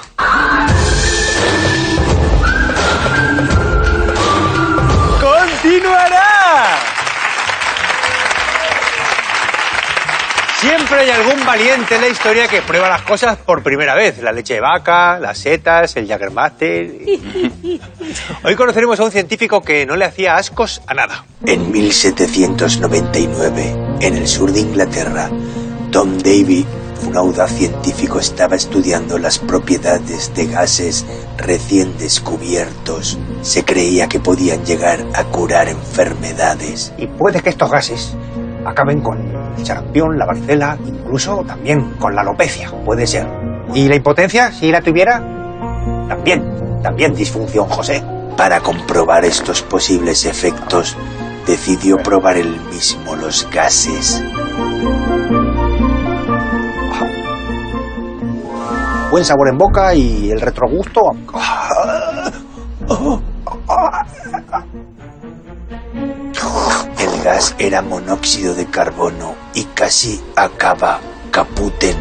[5.21, 6.96] ¡Continuará!
[10.67, 14.21] Siempre hay algún valiente en la historia que prueba las cosas por primera vez.
[14.21, 16.91] La leche de vaca, las setas, el Jaggermaster.
[18.43, 21.23] Hoy conoceremos a un científico que no le hacía ascos a nada.
[21.45, 25.29] En 1799, en el sur de Inglaterra,
[25.89, 26.65] Tom Davy,
[27.07, 31.05] un audaz científico, estaba estudiando las propiedades de gases
[31.37, 33.17] recién descubiertos.
[33.41, 36.91] Se creía que podían llegar a curar enfermedades.
[36.97, 38.17] y puede que estos gases
[38.67, 39.17] acaben con
[39.57, 43.27] el sarampión, la varicela, incluso también con la alopecia, puede ser.
[43.73, 45.19] ¿Y la impotencia, si la tuviera?
[46.07, 46.43] También,
[46.83, 48.03] también disfunción, José.
[48.35, 50.95] Para comprobar estos posibles efectos,
[51.45, 54.23] decidió probar él mismo los gases.
[59.09, 61.01] Buen sabor en boca y el retrogusto.
[67.27, 71.97] Gas era monóxido de carbono y casi acaba caputen.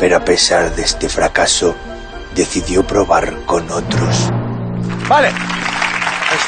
[0.00, 1.76] Pero a pesar de este fracaso,
[2.34, 4.28] decidió probar con otros.
[5.08, 5.28] Vale.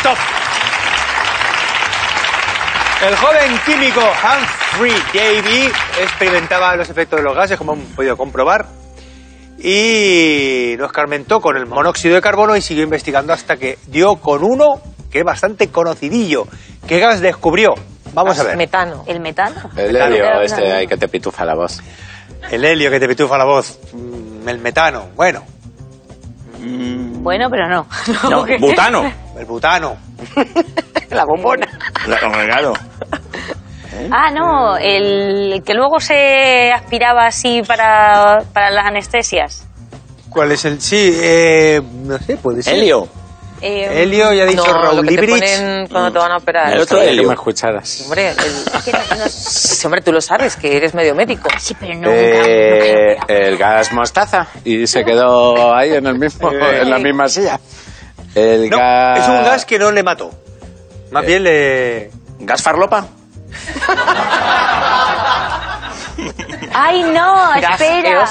[0.00, 0.18] Stop.
[3.06, 8.66] El joven químico Humphrey Davy experimentaba los efectos de los gases, como hemos podido comprobar,
[9.58, 14.42] y lo escarmentó con el monóxido de carbono y siguió investigando hasta que dio con
[14.42, 16.48] uno que es bastante conocidillo.
[16.88, 17.74] ¿Qué gas descubrió?
[18.12, 18.56] Vamos a ver.
[18.56, 19.04] Metano.
[19.06, 19.70] El metano.
[19.76, 21.80] El helio, este ahí que te pitufa la voz.
[22.50, 23.78] El helio que te pitufa la voz.
[23.92, 25.08] Mm, El metano.
[25.16, 25.42] Bueno,
[26.58, 27.86] Bueno, pero no.
[28.30, 29.12] No, butano.
[29.38, 29.96] el butano.
[31.10, 31.66] La bombona.
[32.04, 32.72] Claro.
[34.10, 39.66] Ah, no, el que luego se aspiraba así para, para las anestesias.
[40.30, 40.80] ¿Cuál es el...?
[40.80, 42.74] Sí, eh, no sé, puede ser.
[42.78, 43.06] Helio.
[43.64, 45.30] Eh, Helio, ya ha dicho no, lo Raúl que te Librich.
[45.56, 46.72] ponen cuando te van a operar.
[46.72, 47.28] El otro que helio.
[47.28, 48.00] me escucharas.
[48.04, 51.48] Hombre, el- es que no- no- Sí, hombre, tú lo sabes, que eres medio médico.
[51.60, 53.32] sí, pero nunca, Eh, nunca.
[53.32, 57.60] el gas mostaza y se quedó ahí en el mismo en la misma silla.
[58.34, 60.30] El No, gas es un gas que no le mató.
[61.12, 62.10] Más bien le...
[62.40, 63.06] ¿Gas farlopa?
[66.74, 68.26] Ay, no, espera.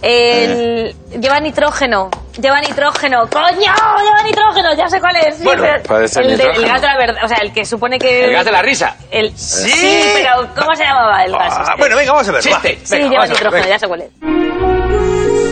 [0.00, 0.94] El...
[1.20, 2.10] Lleva nitrógeno.
[2.40, 3.28] Lleva nitrógeno.
[3.28, 3.72] ¡Coño!
[4.02, 4.74] Lleva nitrógeno.
[4.74, 5.36] Ya sé cuál es.
[5.36, 7.24] Sí, Bueno, pero- puede ser el, de- el de la verdad.
[7.24, 8.24] O sea, el que supone que.
[8.24, 8.96] El gas de la risa.
[9.10, 9.36] El...
[9.36, 9.70] Sí.
[9.70, 11.54] Sí, pero ¿cómo se llamaba el gas?
[11.58, 12.40] Ah, bueno, venga, vamos a ver.
[12.40, 12.42] va.
[12.62, 12.78] Chiste.
[12.84, 13.68] Sí, Venga, lleva ver, nitrógeno, venga.
[13.68, 14.10] ya sé cuál es.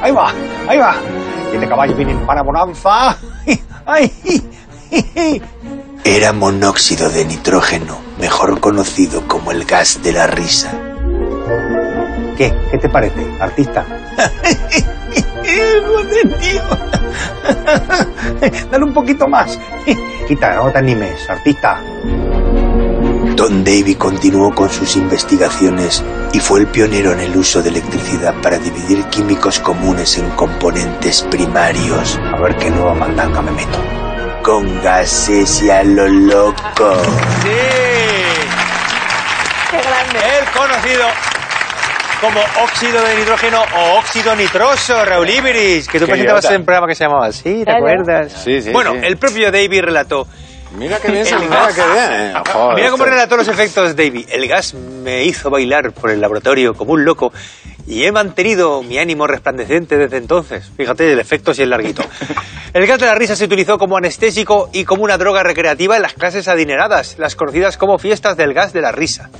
[0.00, 0.32] Ahí va,
[0.68, 0.94] ahí va.
[1.50, 3.16] Siete caballos vienen para bonanza.
[3.86, 4.12] Ay,
[6.04, 10.72] Era monóxido de nitrógeno, mejor conocido como el gas de la risa.
[12.36, 12.54] ¿Qué?
[12.70, 13.84] ¿Qué te parece, artista?
[15.86, 16.62] Joder, tío.
[18.70, 19.58] Dale un poquito más.
[20.28, 21.80] Quita, no te animes, artista.
[23.34, 26.02] Don Davy continuó con sus investigaciones
[26.32, 31.22] y fue el pionero en el uso de electricidad para dividir químicos comunes en componentes
[31.30, 33.78] primarios, A ver qué nueva mandanga me meto.
[34.42, 36.94] con gases y a lo loco.
[37.42, 38.07] Sí.
[40.24, 41.06] El conocido
[42.20, 46.54] como óxido de nitrógeno o óxido nitroso, Raúl Iberis, que tú Qué presentabas idiota.
[46.54, 47.78] en un programa que se llamaba así, ¿te Claro.
[47.78, 48.32] acuerdas?
[48.44, 48.98] Sí, sí, Bueno, sí.
[49.04, 50.26] el propio David relató.
[50.72, 52.34] Mira qué bien se mira, qué bien.
[52.52, 54.26] Joder, Mira cómo esto- relató los efectos David.
[54.30, 57.32] El gas me hizo bailar por el laboratorio como un loco
[57.86, 60.70] y he mantenido mi ánimo resplandeciente desde entonces.
[60.76, 62.02] Fíjate el efecto si es larguito.
[62.74, 66.02] El gas de la risa se utilizó como anestésico y como una droga recreativa en
[66.02, 69.30] las clases adineradas, las conocidas como fiestas del gas de la risa.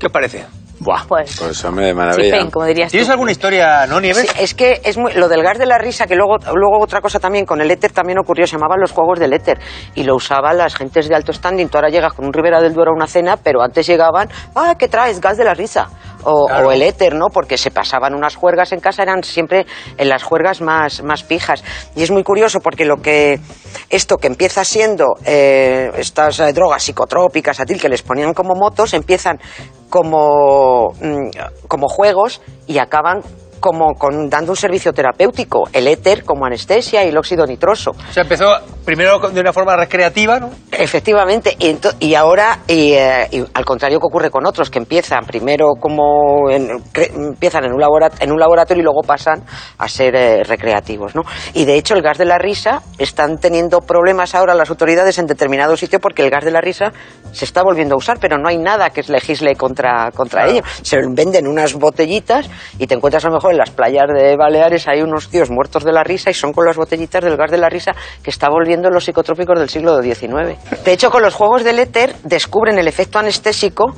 [0.00, 0.46] ¿Qué os parece?
[0.82, 2.48] Buah, Pues- pues hombre, de maravilla.
[2.50, 2.92] Como dirías tú.
[2.92, 4.22] ¿Tienes alguna historia, no, Nieves?
[4.30, 7.02] Sí, es que es muy- lo del gas de la risa, que luego, luego otra
[7.02, 9.58] cosa también, con el éter también ocurrió, se llamaban los juegos del éter
[9.94, 11.68] y lo usaban las gentes de alto standing.
[11.68, 14.74] Tú ahora llegas con un Ribera del Duero a una cena, pero antes llegaban, ah,
[14.78, 15.20] ¿qué traes?
[15.20, 15.90] Gas de la risa.
[16.24, 16.68] O, Claro.
[16.68, 17.26] o el éter, ¿no?
[17.32, 21.62] Porque se pasaban unas juergas en casa, eran siempre en las juergas más, más pijas.
[21.96, 23.40] Y es muy curioso porque lo que,
[23.88, 28.54] esto que empieza siendo eh, estas eh, drogas psicotrópicas, a ti, que les ponían como
[28.54, 29.40] motos, empiezan
[29.88, 31.30] como, mm,
[31.68, 33.22] como juegos y acaban
[33.60, 37.90] como con, dando un servicio terapéutico, el éter como anestesia y el óxido nitroso.
[37.90, 38.46] O sea, empezó
[38.84, 40.50] primero de una forma recreativa, ¿no?
[40.72, 45.24] Efectivamente, y, y ahora, y, eh, y al contrario que ocurre con otros, que empiezan
[45.26, 47.82] primero como en, empiezan en un,
[48.18, 49.44] en un laboratorio y luego pasan
[49.78, 51.22] a ser eh, recreativos, ¿no?
[51.54, 55.26] Y de hecho el gas de la risa están teniendo problemas ahora las autoridades en
[55.26, 56.92] determinado sitio porque el gas de la risa
[57.32, 60.62] se está volviendo a usar, pero no hay nada que legisle contra, contra ello.
[60.82, 64.88] Se venden unas botellitas y te encuentras a lo mejor en las playas de Baleares
[64.88, 67.58] hay unos tíos muertos de la risa y son con las botellitas del gas de
[67.58, 70.58] la risa que está volviendo los psicotrópicos del siglo XIX.
[70.84, 73.94] De hecho, con los juegos del éter descubren el efecto anestésico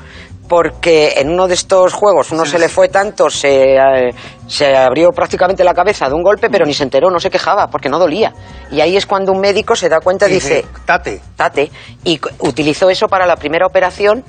[0.49, 4.11] porque en uno de estos juegos uno se le fue tanto, se, eh,
[4.47, 7.69] se abrió prácticamente la cabeza de un golpe, pero ni se enteró, no se quejaba
[7.69, 8.35] porque no dolía.
[8.71, 11.21] Y ahí es cuando un médico se da cuenta y dice, Tate.
[11.37, 11.71] tate,
[12.05, 14.25] y utilizó eso para la primera operación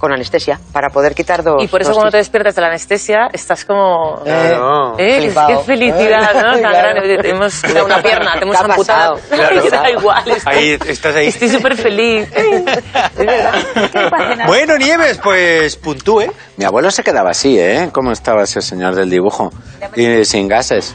[0.00, 2.68] con anestesia, para poder quitar dos Y por eso dos cuando te despiertas de la
[2.68, 4.22] anestesia estás como...
[4.26, 4.58] Eh,
[4.96, 5.48] qué- Flipado.
[5.48, 6.40] qué felicidad, ¿no?
[6.60, 7.00] Tan Claro.
[7.02, 7.18] grande.
[7.18, 9.20] Te hemos quitado una pierna, te hemos ¿Qué ha amputado.
[9.30, 9.70] Claro.
[9.70, 10.30] da igual.
[10.30, 11.26] Estoy, Ahí, estás ahí.
[11.28, 12.28] estoy súper feliz.
[12.34, 14.46] Es verdad.
[14.46, 16.24] Bueno, Nieves, pues puntúe.
[16.56, 17.90] Mi abuelo se quedaba así, ¿eh?
[17.92, 19.50] ¿Cómo estaba ese señor del dibujo?
[19.96, 20.94] Y sin gases.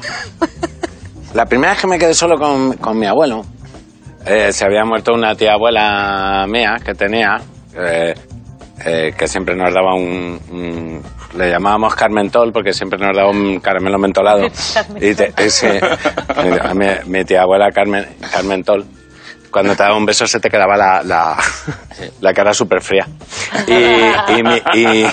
[1.34, 3.44] La primera vez que me quedé solo con, con mi abuelo,
[4.26, 7.38] eh, se había muerto una tía abuela mía que tenía,
[7.78, 8.14] eh,
[8.84, 11.04] eh, que siempre nos daba un, un-
[11.38, 14.48] Le llamábamos Carmentol porque siempre nos daba un caramelo mentolado.
[15.02, 15.80] y te- ese-
[16.74, 18.86] mi, mi tía abuela Carmen, Carmentol.
[19.52, 21.38] Cuando te daba un beso se te quedaba la, la,
[22.20, 23.08] la cara súper fría.
[23.68, 25.06] Y, y mi, y-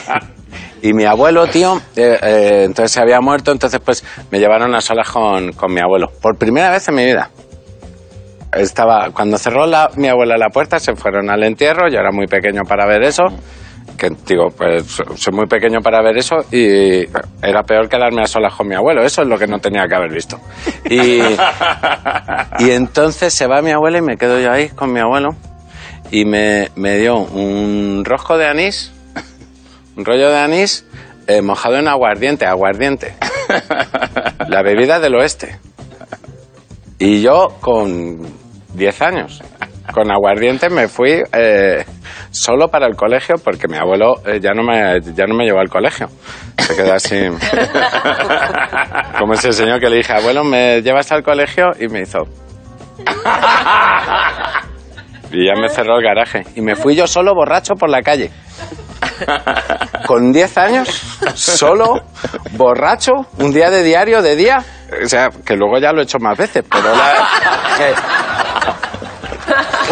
[0.82, 4.80] y mi abuelo, tío, eh, eh, entonces se había muerto, entonces pues me llevaron a
[4.80, 6.10] solas con, con mi abuelo.
[6.20, 7.30] Por primera vez en mi vida.
[8.52, 12.26] Estaba, cuando cerró la, mi abuela la puerta, se fueron al entierro, yo era muy
[12.26, 13.24] pequeño para ver eso,
[13.96, 17.04] que digo, pues so- soy muy pequeño para ver eso y
[17.42, 19.94] era peor quedarme a solas con mi abuelo, eso es lo que no tenía que
[19.94, 20.38] haber visto.
[20.90, 21.20] Y,
[22.58, 25.30] y entonces se va mi abuela y me quedo yo ahí con mi abuelo
[26.10, 28.92] y me, me dio un rosco de anís,
[29.96, 30.84] un rollo de anís
[31.26, 33.14] eh, mojado en aguardiente, aguardiente.
[34.48, 35.58] La bebida del oeste.
[36.98, 38.41] Y yo con
[38.74, 39.42] 10 años,
[39.92, 41.84] con aguardiente me fui eh,
[42.30, 45.60] solo para el colegio porque mi abuelo eh, ya, no me, ya no me llevó
[45.60, 46.08] al colegio.
[46.58, 47.28] Se quedó así.
[49.18, 51.66] Como ese señor que le dije, abuelo, ¿me llevas al colegio?
[51.78, 52.20] Y me hizo...
[55.32, 56.42] Y ya me cerró el garaje.
[56.54, 58.30] Y me fui yo solo borracho por la calle.
[60.06, 60.88] Con 10 años,
[61.34, 62.02] solo,
[62.52, 64.58] borracho, un día de diario, de día.
[65.02, 67.28] O sea, que luego ya lo he hecho más veces, pero la...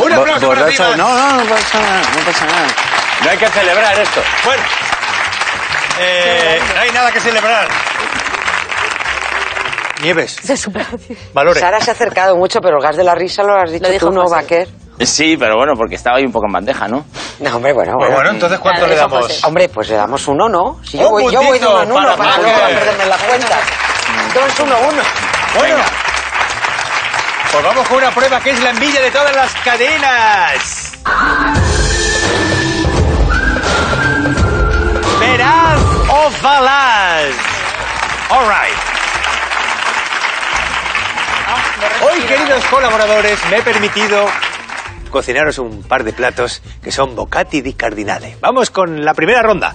[0.02, 0.96] Un bo- aplauso para Rivas.
[0.96, 2.66] no, no, no pasa nada, no pasa nada.
[3.24, 4.22] No hay que celebrar esto.
[4.44, 4.62] Bueno,
[5.98, 7.68] eh, no hay nada que celebrar.
[10.02, 10.38] Nieves,
[11.34, 11.60] valores.
[11.60, 13.90] Sara se ha acercado mucho, pero el gas de la risa lo has dicho Lo
[13.92, 14.34] dijo tú, ¿no, José.
[14.34, 14.68] Baquer?
[15.00, 17.04] Sí, pero bueno, porque estaba ahí un poco en bandeja, ¿no?
[17.40, 18.14] No, hombre, bueno, Pues bueno.
[18.16, 19.22] bueno, entonces, ¿cuánto le damos?
[19.26, 19.40] José.
[19.46, 20.78] Hombre, pues le damos uno, ¿no?
[20.84, 23.16] Si yo, Un voy, yo voy de uno en uno para para, no perderme la
[23.18, 23.58] cuenta.
[24.34, 25.02] Dos, uno, uno.
[25.58, 25.76] Bueno,
[27.52, 30.92] pues vamos con una prueba que es la envidia de todas las cadenas.
[35.18, 37.34] Veraz o falaz.
[38.30, 38.46] All.
[42.02, 44.26] Hoy, queridos colaboradores, me he permitido
[45.10, 48.36] cocinaros un par de platos que son bocati di cardinale.
[48.40, 49.74] Vamos con la primera ronda.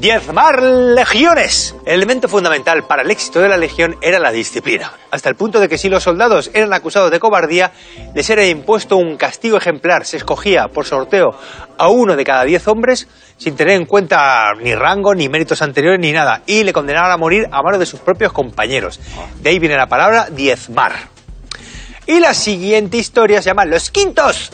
[0.00, 1.74] Diezmar legiones.
[1.86, 5.60] El elemento fundamental para el éxito de la legión era la disciplina, hasta el punto
[5.60, 7.72] de que si los soldados eran acusados de cobardía,
[8.14, 10.04] les era impuesto un castigo ejemplar.
[10.04, 11.30] Se escogía por sorteo
[11.78, 16.00] a uno de cada diez hombres sin tener en cuenta ni rango, ni méritos anteriores,
[16.00, 19.00] ni nada, y le condenaban a morir a manos de sus propios compañeros.
[19.40, 20.92] De ahí viene la palabra diezmar.
[22.06, 24.50] Y la siguiente historia se llama Los Quintos.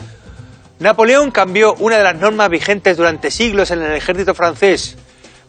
[0.79, 4.97] Napoleón cambió una de las normas vigentes durante siglos en el ejército francés,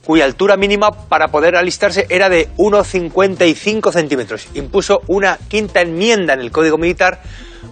[0.04, 4.48] cuya altura mínima para poder alistarse era de 1,55 centímetros.
[4.54, 7.20] Impuso una quinta enmienda en el Código Militar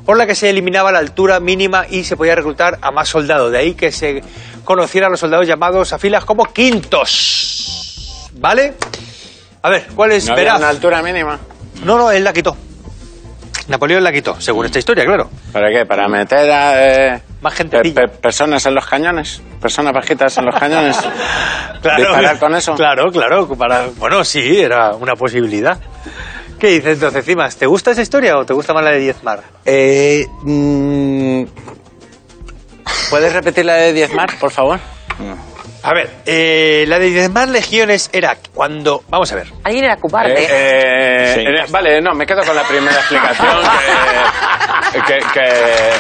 [0.05, 3.51] por la que se eliminaba la altura mínima y se podía reclutar a más soldados.
[3.53, 4.23] De ahí que se
[4.65, 8.31] conocieran a los soldados llamados a filas como quintos.
[8.35, 8.75] ¿Vale?
[9.63, 11.39] A ver, ¿cuál es ¿No había una altura mínima?
[11.85, 12.57] No, no, él la quitó.
[13.69, 15.31] Napoleón la quitó, según esta historia, claro.
[15.53, 15.87] ¿Para qué?
[15.87, 19.41] ¿Para meter a eh, Más gente pe- personas en los cañones?
[19.61, 20.97] ¿Personas bajitas en los cañones?
[21.81, 22.75] Claro, ¿Disparar con eso?
[22.75, 23.49] Claro, claro.
[23.57, 25.79] Para, bueno, sí, era una posibilidad.
[26.59, 27.57] ¿Qué dices entonces, Cimas?
[27.57, 29.43] ¿Te gusta esa historia o te gusta más la de Diezmar?
[29.65, 31.45] Eh, mm,
[33.09, 34.79] ¿Puedes repetir la de Diezmar, por favor?
[35.83, 39.03] A ver, eh, la de Diezmar legiones era cuando...
[39.09, 39.47] Vamos a ver.
[39.65, 40.35] Alguien era cobarde.
[40.43, 41.41] Eh, eh, Sí.
[41.47, 43.57] eh, vale, no, me quedo con la primera explicación.
[44.93, 45.93] que, que- que-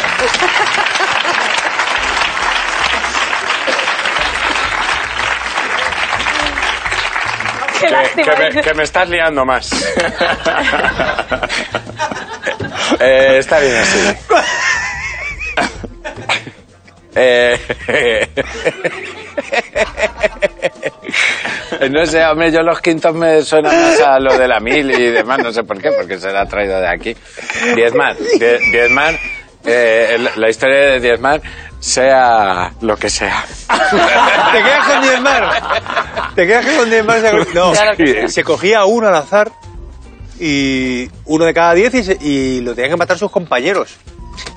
[7.80, 8.34] que- lástima.
[8.34, 9.70] que me, que me estás liando más.
[12.98, 14.16] Eh, está bien así.
[17.14, 17.58] Eh,
[21.90, 25.10] no sé, hombre, yo los quintos me suenan más a lo de la mil y
[25.10, 27.16] demás, no sé por qué, porque se la ha traído de aquí.
[27.74, 29.18] Diezmar, die- Diezmar,
[29.64, 31.40] eh, la- la historia de Diezmar,
[31.80, 33.44] sea lo que sea.
[34.52, 35.62] ¿Te quedas con Diezmar?
[36.34, 37.46] ¿Te quedas con Diezmar?
[37.54, 39.50] No, Claro que se cogía uno al azar
[40.38, 43.96] y uno de cada diez y, se- y lo tenían que matar sus compañeros.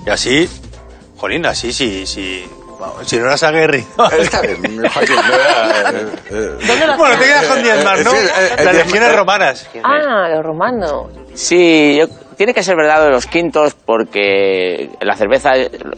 [0.05, 0.49] Y así,
[1.23, 2.45] jolín, así, sí, sí.
[2.77, 3.87] vamos, Si no eras aguerrido.
[4.19, 4.61] Está bien,
[4.93, 8.11] Joaquín, eh, eh, ¿Dónde lo Bueno, te quedas con Diezmar, ¿no?
[8.11, 9.69] Sí, eh, eh, Las legiones romanas.
[9.85, 11.05] Ah, los romanos.
[11.33, 15.51] Sí, yo- tiene que ser verdad lo de los quintos porque la cerveza,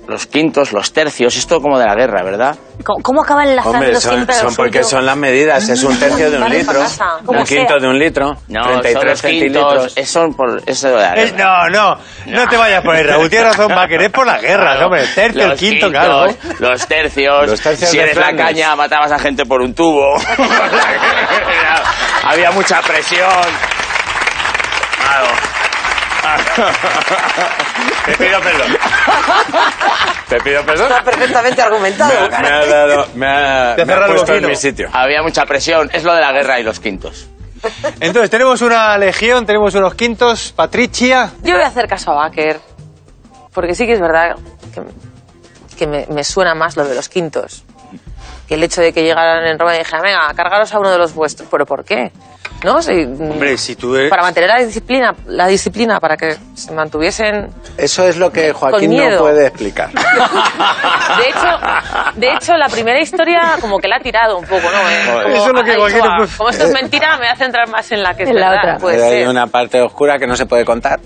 [0.08, 2.56] los quintos, los tercios, esto como de la guerra, ¿verdad?
[2.84, 6.38] ¿Cómo, cómo acaban enlazando Hombre, son, son porque son las medidas, es un tercio de
[6.38, 6.82] un litro,
[7.28, 9.74] un quinto de un litro, No, son 33 los centilitros.
[9.74, 11.69] quintos, es- son por eso de la Es- guerra.
[11.69, 13.30] no, no, no te vayas por ahí, Raúl.
[13.36, 14.86] Tienes razón, va a querer por las guerras, Claro.
[14.86, 15.02] hombre.
[15.04, 16.28] El tercio, el quinto, quintos, claro.
[16.60, 17.48] Los tercios.
[17.50, 20.15] Los tercios si de eres la caña, matabas a gente por un tubo.
[22.24, 23.30] Había mucha presión.
[24.98, 25.28] Claro.
[28.06, 28.78] Te pido perdón.
[30.30, 30.88] Te pido perdón.
[30.91, 32.12] Está perfectamente Me, argumentado.
[32.26, 34.89] ha- me ha dado, me ha, me ha puesto en mi sitio.
[34.93, 35.89] Había mucha presión.
[35.93, 37.28] Es lo de la guerra y los quintos.
[38.00, 40.54] Entonces, tenemos una legión, tenemos unos quintos.
[40.56, 41.32] Patricia.
[41.41, 42.60] Yo voy a hacer caso a Baker.
[43.54, 44.36] Porque sí que es verdad
[44.74, 44.82] que,
[45.78, 47.63] que me, me suena más lo de los quintos.
[48.48, 50.98] Que el hecho de que llegaran en Roma y dijeran, venga, cargaros a uno de
[51.00, 51.48] los vuestros.
[51.50, 52.12] ¿Pero por qué?
[52.63, 52.82] ¿No?
[52.82, 54.10] Si- Hombre, si tú eres...
[54.10, 58.96] para mantener la disciplina, la disciplina, para que se mantuviesen Eso es lo que Joaquín
[58.96, 59.91] no puede explicar.
[59.94, 64.89] De hecho, de hecho, la primera historia como que la ha tirado un poco, ¿no?
[64.89, 67.36] Eh, Como, Eso es lo que dicho, "Ah, Como esto es mentira, me voy a
[67.36, 68.63] centrar más en la que es En la verdad".
[68.76, 68.78] otra.
[68.80, 71.00] Puede Hay una parte oscura que no se puede contar.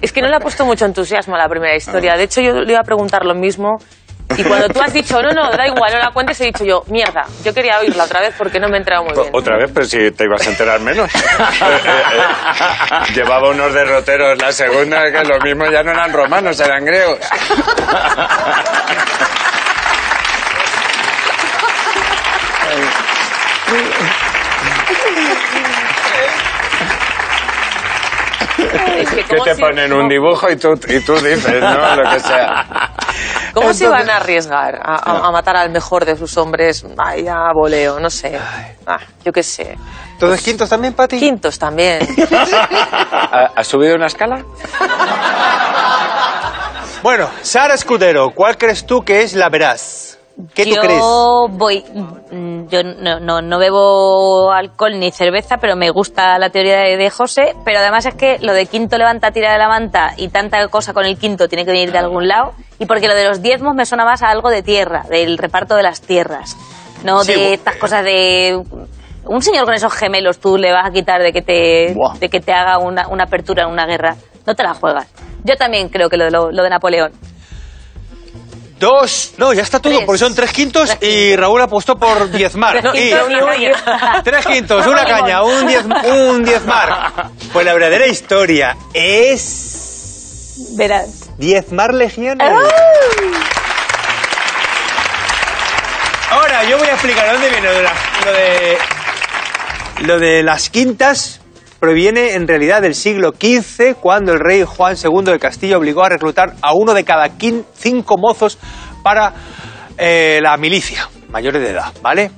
[0.00, 2.16] Es que no le ha puesto mucho entusiasmo a la primera historia.
[2.16, 3.78] De hecho, yo le iba a preguntar lo mismo.
[4.36, 6.84] Y cuando tú has dicho, no, no, da igual, no la cuentes, he dicho yo,
[6.86, 9.28] mierda, yo quería oírla otra vez porque no me he enterado muy bien.
[9.32, 11.10] Otra vez, pero si te ibas a enterar menos.
[13.14, 17.18] Llevaba unos derroteros la segunda, que lo mismo ya no eran romanos, eran griegos.
[28.98, 31.96] Es que ¿cómo te si- ponen un dibujo y tú, y tú dices, ¿no?
[31.96, 32.66] Lo que sea.
[33.54, 36.84] ¿Cómo se iban a arriesgar a, a- a matar al mejor de sus hombres?
[36.98, 38.38] Ay, a voleo, no sé.
[38.86, 39.76] Ah, yo qué sé.
[40.18, 41.18] ¿Todos quintos también, Pati?
[41.18, 42.00] Quintos también.
[42.32, 44.44] ¿Ha- ¿Has subido una escala?
[47.02, 50.18] Bueno, Sara Escudero, ¿cuál crees tú que es la veraz?
[50.54, 51.00] ¿Qué tú yo crees?
[51.00, 51.84] voy.
[52.30, 56.96] mm, Yo no, no, no bebo alcohol ni cerveza, pero me gusta la teoría de,
[56.96, 57.54] de José.
[57.64, 60.92] Pero además es que lo de quinto levanta, tira de la manta y tanta cosa
[60.92, 62.52] con el quinto tiene que venir de algún lado.
[62.78, 65.74] Y porque lo de los diezmos me suena más a algo de tierra, del reparto
[65.76, 66.56] de las tierras.
[67.04, 68.60] No Sí, de estas cosas de.
[69.24, 72.18] Un señor con esos gemelos tú le vas a quitar de que te, Buah.
[72.18, 74.16] de que te haga una, una apertura en una guerra.
[74.46, 75.06] No te la juegas.
[75.44, 77.12] Yo también creo que lo de, lo, lo de Napoleón.
[78.80, 79.32] Dos.
[79.36, 80.06] No, ya está todo, Tres.
[80.06, 82.80] porque son tres quintos y Raúl apostó por diezmar.
[82.80, 83.34] Tres Y- quintos y
[83.66, 84.22] una.
[84.24, 87.12] Tres quintos, una caña, un, diez, un diezmar.
[87.52, 90.54] Pues la verdadera historia es.
[90.78, 91.28] Verás.
[91.36, 92.50] Diezmar legiones.
[96.30, 98.78] Ahora, yo voy a explicar dónde viene lo de, las- lo de,
[100.06, 101.39] lo de las quintas.
[101.80, 106.10] Proviene en realidad del siglo XV, cuando el rey Juan II de Castilla obligó a
[106.10, 108.58] reclutar a uno de cada quin- cinco mozos
[109.02, 109.32] para
[109.96, 112.30] eh, la milicia, mayores de edad, ¿vale?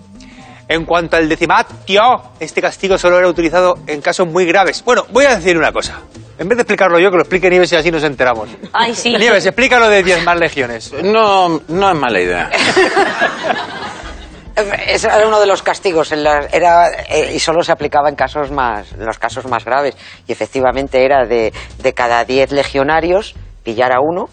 [0.68, 2.00] En cuanto al decimatio,
[2.38, 4.82] este castigo solo era utilizado en casos muy graves.
[4.84, 5.98] Bueno, voy a decir una cosa.
[6.38, 8.48] En vez de explicarlo yo, que lo explique Nieves y así nos enteramos.
[8.72, 9.10] Ay, sí.
[9.16, 10.92] Nieves, explícalo de diezmar legiones.
[11.02, 12.50] No, no es mala idea.
[14.86, 18.14] Ese era uno de los castigos, en la- era, eh, y solo se aplicaba en
[18.16, 19.96] casos más, en los casos más graves.
[20.26, 23.34] Y efectivamente era de, de cada 10 legionarios
[23.64, 24.28] pillar a uno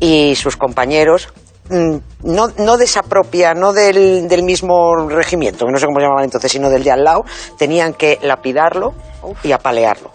[0.00, 1.28] y sus compañeros,
[1.68, 5.98] mm, no, no de esa propia, no del, del mismo regimiento, que no sé cómo
[5.98, 7.24] se llamaban entonces, sino del de al lado,
[7.58, 8.94] tenían que lapidarlo
[9.42, 10.12] y apalearlo.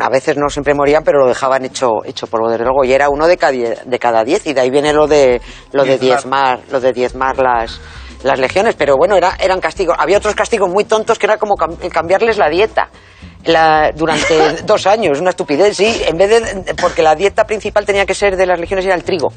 [0.00, 2.84] A veces no siempre morían, pero lo dejaban hecho, hecho polvo de luego.
[2.84, 5.40] Y era uno de cada, de cada diez, y de ahí viene lo de,
[5.72, 7.80] lo de diezmar, lo de diezmar las,
[8.22, 8.74] las legiones.
[8.76, 9.96] Pero bueno, era, eran castigos.
[9.98, 12.88] Había otros castigos muy tontos que era como cam- cambiarles la dieta.
[13.46, 16.02] La, durante dos años, una estupidez, sí.
[16.06, 16.74] En vez de.
[16.74, 19.32] Porque la dieta principal tenía que ser de las legiones era el trigo.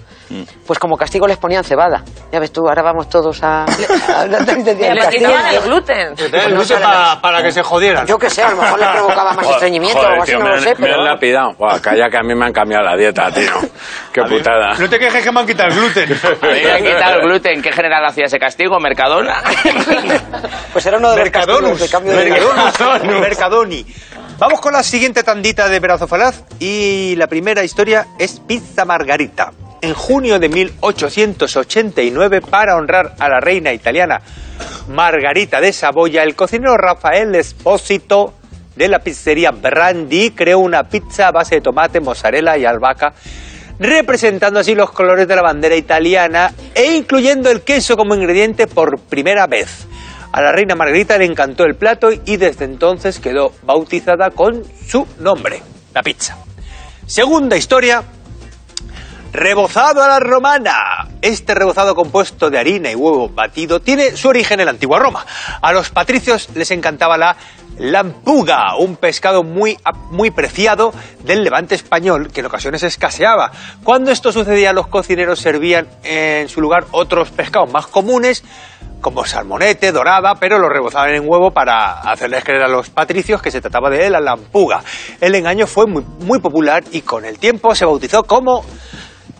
[0.65, 2.03] Pues como castigo les ponían cebada.
[2.31, 3.63] Ya ves tú, ahora vamos todos a.
[4.07, 5.09] a- Les castigo.
[5.09, 6.15] quitaban el gluten.
[6.33, 8.05] El gluten para, para que se jodieran.
[8.07, 10.45] Yo qué sé, a lo mejor les provocaba más estreñimiento o algo así, tío, no
[10.45, 10.95] me, lo han- sé, me pero.
[10.99, 11.55] han lapidado.
[11.81, 13.51] Calla que a mí me han cambiado la dieta, tío.
[14.11, 14.73] Qué putada.
[14.79, 16.19] No te quejes que me han quitado el gluten.
[16.41, 17.61] Me han quitado el gluten.
[17.61, 18.79] ¿Qué general hacía ese castigo?
[18.79, 19.41] ¿Mercadona?
[20.73, 21.79] Pues era uno de los Mercadonus.
[21.79, 23.19] castigos de cambio de Mercadonus.
[23.21, 23.85] Mercadoni.
[24.39, 29.53] Vamos con la siguiente tandita de Verazo Falaz y la primera historia es Pizza Margarita.
[29.81, 34.21] En junio de 1889, para honrar a la reina italiana
[34.89, 38.33] Margarita de Saboya, el cocinero Rafael Espósito
[38.75, 43.13] de la pizzería Brandi creó una pizza a base de tomate, mozzarella y albahaca,
[43.79, 48.99] representando así los colores de la bandera italiana e incluyendo el queso como ingrediente por
[48.99, 49.87] primera vez.
[50.33, 55.07] A la reina Margarita le encantó el plato y desde entonces quedó bautizada con su
[55.19, 55.61] nombre,
[55.93, 56.35] la pizza.
[57.05, 58.03] Segunda historia,
[59.33, 61.07] Rebozado a la romana.
[61.19, 65.25] Este rebozado compuesto de harina y huevo batido tiene su origen en la antigua Roma.
[65.59, 67.35] A los patricios les encantaba la
[67.79, 69.75] lampuga, un pescado muy,
[70.11, 73.51] muy preciado del levante español que en ocasiones escaseaba.
[73.83, 78.43] Cuando esto sucedía, los cocineros servían en su lugar otros pescados más comunes
[79.03, 83.51] como salmonete, dorada, pero lo rebozaban en huevo para hacerles creer a los patricios que
[83.51, 84.81] se trataba de la lampuga.
[85.21, 88.63] El engaño fue muy, muy popular y con el tiempo se bautizó como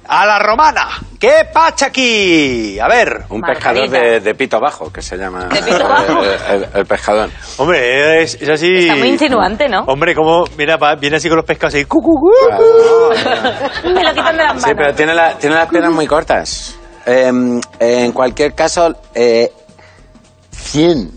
[0.05, 0.89] a la romana.
[1.18, 2.78] ¿Qué pacha aquí?
[2.78, 3.24] A ver.
[3.30, 3.84] Un Margarita.
[3.89, 5.45] pescador de, de pito bajo, que se llama.
[5.45, 6.22] ¿De pito bajo?
[6.22, 6.30] El,
[6.64, 7.30] el- el pescador.
[7.57, 8.70] Hombre, es, es así.
[8.80, 9.84] Está muy insinuante, ¿no?
[9.88, 12.01] Hombre, como mira, va- viene así con los pescados y cu.
[13.86, 14.64] Me lo quitan de las manos.
[14.64, 16.78] Sí, pero tiene, la- tiene las piernas muy cortas.
[17.05, 19.51] Eh, en cualquier caso, eh,
[20.51, 21.11] 100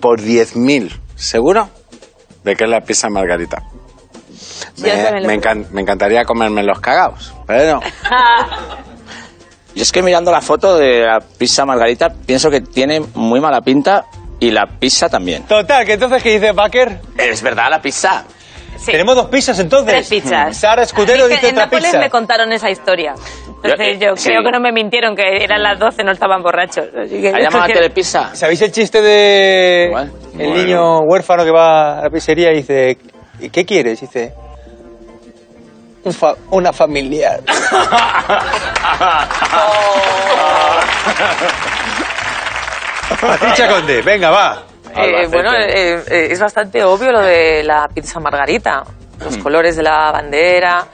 [0.00, 1.68] por 10.000, ¿seguro?
[2.44, 3.62] De que es la pizza margarita.
[4.78, 7.80] Me, me encan- me encantaría comerme los cagados, pero
[9.74, 13.60] Yo es que mirando la foto de la pizza margarita pienso que tiene muy mala
[13.60, 14.06] pinta
[14.40, 15.42] y la pizza también.
[15.44, 17.00] Total, que entonces, ¿qué dice Baker?
[17.18, 18.24] Es verdad, la pizza.
[18.78, 18.92] Sí.
[18.92, 19.92] Tenemos dos pizzas entonces.
[19.94, 20.56] Tres pizzas.
[20.56, 21.98] Sara Escudero dice en otra Nápoles pizza.
[21.98, 23.14] me contaron esa historia.
[23.62, 24.28] Entonces Yo- yo, eh, sí.
[24.30, 26.86] creo que no me mintieron, que eran las 12, no estaban borrachos.
[26.96, 28.34] Así que ¿Ha llamado a Telepizza?
[28.34, 30.10] ¿Sabéis el chiste de Igual.
[30.32, 30.54] el Bueno.
[30.54, 32.96] niño huérfano que va a la pizzería y dice,
[33.40, 34.02] "¿Y ¿qué quieres?
[34.02, 34.32] Y dice,
[36.04, 37.40] "Un fa- una familiar.
[43.20, 44.62] Patricia Conde, venga, va.
[44.96, 48.82] Eh, bueno, eh, eh, es bastante obvio lo de la pizza margarita.
[49.22, 49.42] Los Mm.
[49.42, 50.86] colores de la bandera.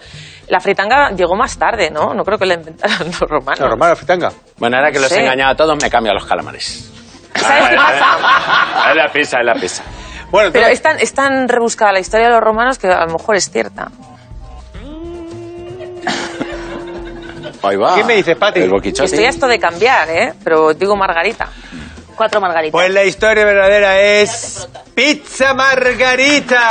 [0.49, 2.14] La fritanga llegó más tarde, ¿no?
[2.14, 3.61] No creo que la inventaron los romanos.
[3.61, 4.32] La romana fritanga.
[4.59, 6.92] bueno, ahora que los he engañado a todos, me cambio a los calamares.
[7.34, 8.90] ¿Sabes qué pasa?
[8.90, 9.82] Es la pizza, es la pizza.
[10.30, 13.12] Bueno, Pero es tan, es tan rebuscada la historia de los romanos que a lo
[13.12, 13.88] mejor es cierta.
[17.62, 17.94] Ahí va.
[17.97, 18.61] ¿Qué me dices, Pati?
[18.61, 18.72] El.
[18.74, 20.34] Estoy a esto de cambiar, ¿eh?
[20.44, 21.49] Pero digo margarita.
[22.14, 22.72] Cuatro margaritas.
[22.72, 26.68] Pues la historia verdadera es Pizza Margarita.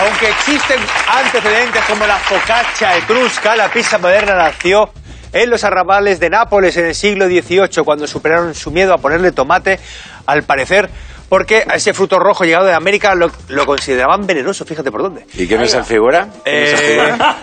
[0.00, 0.78] Aunque existen
[1.08, 4.90] antecedentes como la focaccia etrusca, la pizza moderna nació
[5.32, 9.32] en los arrabales de Nápoles en el siglo XVIII, cuando superaron su miedo a ponerle
[9.32, 9.78] tomate,
[10.26, 10.88] al parecer,
[11.28, 15.26] porque a ese fruto rojo llegado de América lo, lo consideraban venenoso, fíjate por dónde.
[15.34, 16.28] ¿Y qué me se figura?
[16.44, 17.34] ¿Qué me se Eh, figura?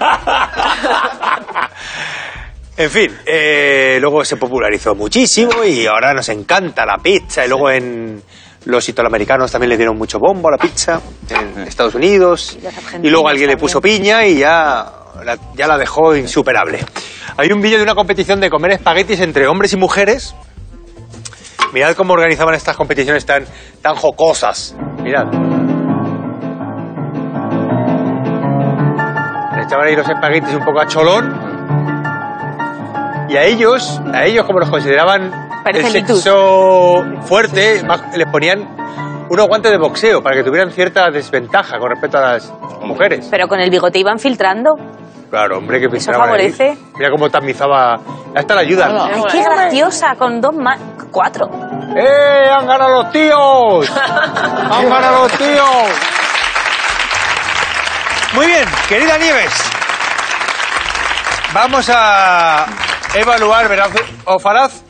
[2.77, 7.45] En fin, eh, luego se popularizó muchísimo y ahora nos encanta la pizza.
[7.45, 8.21] Y luego en
[8.65, 10.99] los italoamericanos también le dieron mucho bombo a la pizza,
[11.29, 12.57] en Estados Unidos.
[13.01, 14.91] Y luego alguien le puso piña y ya
[15.23, 16.79] la, ya la dejó insuperable.
[17.37, 20.35] Hay un vídeo de una competición de comer espaguetis entre hombres y mujeres.
[21.73, 23.45] Mirad cómo organizaban estas competiciones tan,
[23.81, 24.75] tan jocosas.
[25.01, 25.25] Mirad.
[29.55, 31.54] Le echaban ahí los espaguetis un poco a cholón.
[33.29, 35.31] Y a ellos, a ellos como los consideraban
[35.63, 36.17] Parece el Litus.
[36.21, 38.59] sexo fuerte, más- les ponían
[39.29, 43.27] unos guantes de boxeo para que tuvieran cierta desventaja con respecto a las mujeres.
[43.31, 44.75] Pero con el bigote iban filtrando.
[45.31, 46.77] Claro, hombre, que Eso favorece.
[46.97, 47.95] Mira cómo tamizaba.
[47.95, 48.01] Ahí
[48.41, 49.09] está la ayuda.
[49.11, 50.79] Ay, qué graciosa, con dos más.
[51.11, 51.49] Cuatro.
[51.95, 52.49] ¡Eh!
[52.59, 53.91] ¡Han ganado los tíos!
[54.71, 55.89] ¡Han ganado los tíos!
[58.35, 59.71] Muy bien, querida Nieves.
[61.53, 62.65] Vamos a
[63.15, 63.89] evaluar, ¿verdad,
[64.25, 64.81] Ofalaz?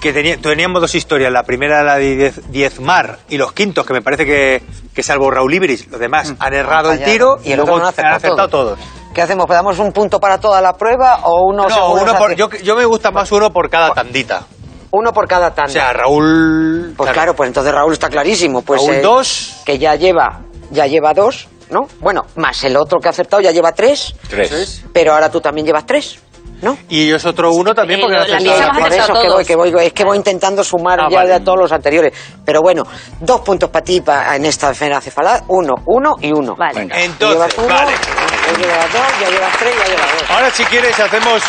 [0.00, 1.32] Que tenía- teníamos dos historias.
[1.32, 4.62] La primera, la de diez- diezmar, y los quintos, que me parece que,
[4.94, 7.88] que salvo Raúl Ibris, los demás han errado el tiro Y el luego otro no
[7.88, 8.64] han acertado todo.
[8.74, 8.78] todos.
[9.14, 9.46] ¿Qué hacemos?
[9.48, 12.84] ¿Damos un punto para toda la prueba o uno No, uno por, yo, yo me
[12.84, 14.42] gusta más uno por cada tandita.
[14.90, 15.72] uno por cada O tanda?
[15.72, 16.92] sea, Raúl...
[16.96, 18.62] pues claro, pues entonces Raúl está clarísimo.
[18.62, 19.62] Pues Raúl eh, dos.
[19.64, 20.40] que ya lleva,
[20.70, 21.82] ya lleva dos, ¿no?
[22.00, 24.84] Bueno, más el otro que ha acertado ya lleva tres, Tres.
[24.92, 26.18] pero ahora tú también llevas tres,
[26.62, 26.78] ¿no?
[26.88, 29.46] Y ellos otro uno también porque Eh, hemos por eso que voy, todos.
[29.46, 31.30] que voy, es que voy intentando sumar Ah, ya vale.
[31.34, 32.12] de todos los anteriores.
[32.44, 32.82] Pero bueno,
[33.20, 36.54] dos puntos para ti pa- en esta esfera cefalada, uno, uno y uno.
[36.56, 36.80] Vale.
[36.80, 37.00] Venga.
[37.00, 37.92] Entonces, llevas uno, vale.
[37.92, 40.30] tú llevas dos, ya llevas tres, ya llevas dos.
[40.30, 41.42] Ahora si quieres hacemos...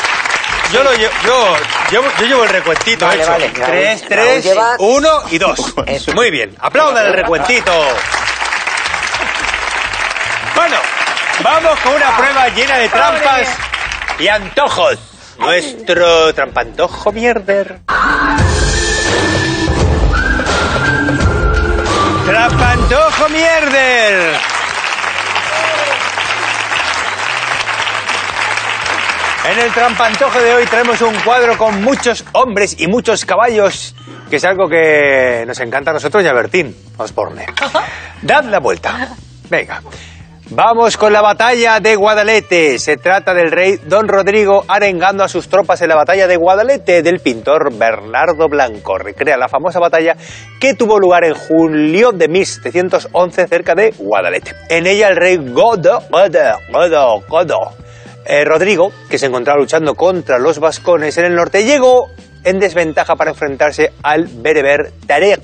[0.72, 1.56] Yo, lo lle- yo,
[1.92, 3.32] yo, yo llevo el recuentito Vale, hecho.
[3.32, 3.54] vale.
[3.54, 5.74] Raúl- Tres, Raúl tres, lleva- uno y dos.
[5.86, 6.12] Eso.
[6.14, 6.56] Muy bien.
[6.60, 7.72] Aplaudan el recuentito.
[10.56, 10.78] Bueno,
[11.44, 13.48] vamos con una prueba llena de trampas
[14.20, 14.98] y antojos.
[15.40, 17.80] Nuestro trampantojo mierder.
[22.26, 24.36] Trampantojo mierder.
[29.52, 33.94] En el trampantojo de hoy traemos un cuadro con muchos hombres y muchos caballos,
[34.30, 37.46] que es algo que nos encanta a nosotros y a Bertín Osborne.
[38.24, 39.10] Dad la vuelta.
[39.50, 39.82] Venga.
[40.52, 42.78] Vamos con la batalla de Guadalete.
[42.78, 47.02] Se trata del rey Don Rodrigo arengando a sus tropas en la batalla de Guadalete
[47.02, 49.00] del pintor Bernardo Blanco.
[49.00, 50.16] Recrea la famosa batalla
[50.60, 54.54] que tuvo lugar en julio de 1711 cerca de Guadalete.
[54.70, 57.72] En ella el rey Godo, Godo, Godo, Godo,
[58.24, 62.12] eh, Rodrigo, que se encontraba luchando contra los vascones en el norte, llegó
[62.44, 65.42] en desventaja para enfrentarse al bereber Tarek.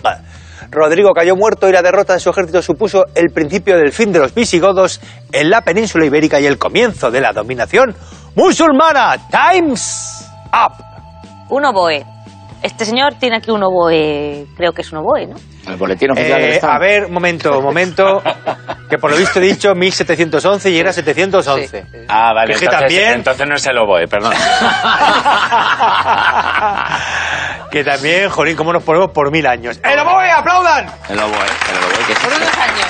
[0.71, 4.19] Rodrigo cayó muerto y la derrota de su ejército supuso el principio del fin de
[4.19, 5.01] los visigodos
[5.31, 7.93] en la península ibérica y el comienzo de la dominación
[8.35, 9.17] musulmana.
[9.29, 10.73] Times up.
[11.49, 12.05] Un oboe.
[12.63, 15.35] Este señor tiene aquí un oboe, creo que es un oboe, ¿no?
[15.67, 16.73] El boletín oficial del Eh, Estado.
[16.73, 18.21] a ver, momento, momento.
[18.89, 21.85] Que por lo visto he dicho 1711 y era 711.
[22.07, 22.53] Ah, vale.
[22.53, 24.33] Entonces, también- entonces no es el oboe, perdón.
[27.71, 29.79] que también, jolín, cómo nos ponemos por mil años.
[29.83, 30.85] ¡El oboe, aplaudan!
[31.09, 32.87] El oboe, el oboe, que es Por unos años.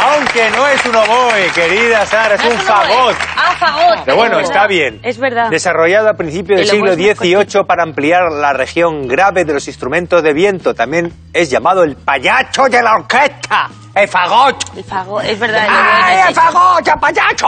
[0.00, 3.16] Aunque no es un oboe, querida Sara, es No un fagot.
[3.36, 4.04] Ah, fagot.
[4.04, 5.00] Pero bueno, Es está bien.
[5.02, 5.50] Es verdad.
[5.50, 10.22] Desarrollado a principios del El siglo XVIII para ampliar la región grave de los instrumentos
[10.22, 10.72] de viento.
[10.74, 13.68] También es llamado el payacho de la orquesta.
[13.94, 14.76] ¡El fagot!
[14.76, 15.64] El fagot, es verdad.
[15.64, 17.46] el ¡Ay, el fagot, el payacho!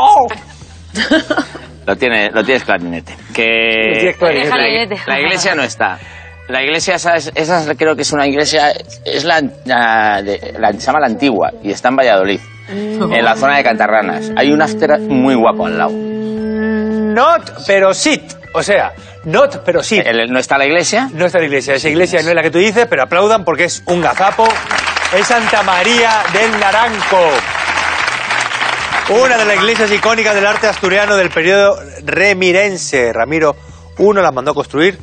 [1.86, 3.16] Lo tiene, lo tienes clarinete.
[3.32, 5.01] Que tienes clarinete.
[5.07, 5.98] La iglesia no está.
[6.51, 8.72] La iglesia, esa, es- esa creo que es una iglesia,
[9.05, 13.36] es la, la de- la- se llama la antigua y está en Valladolid, en la
[13.36, 14.30] zona de Cantarranas.
[14.36, 15.90] Hay un after muy guapo al lado.
[15.92, 18.22] Not, pero sit.
[18.53, 18.92] O sea,
[19.24, 20.05] not, pero sit.
[20.07, 21.74] El- no está la iglesia, No está la iglesia.
[21.74, 24.46] Esa iglesia no es la que tú dices, pero aplaudan porque es un gazapo.
[25.16, 27.18] Es Santa María del Naranco.
[29.24, 33.12] Una de las iglesias icónicas del arte asturiano del periodo remirense.
[33.12, 33.57] Ramiro
[33.98, 34.98] I la mandó construir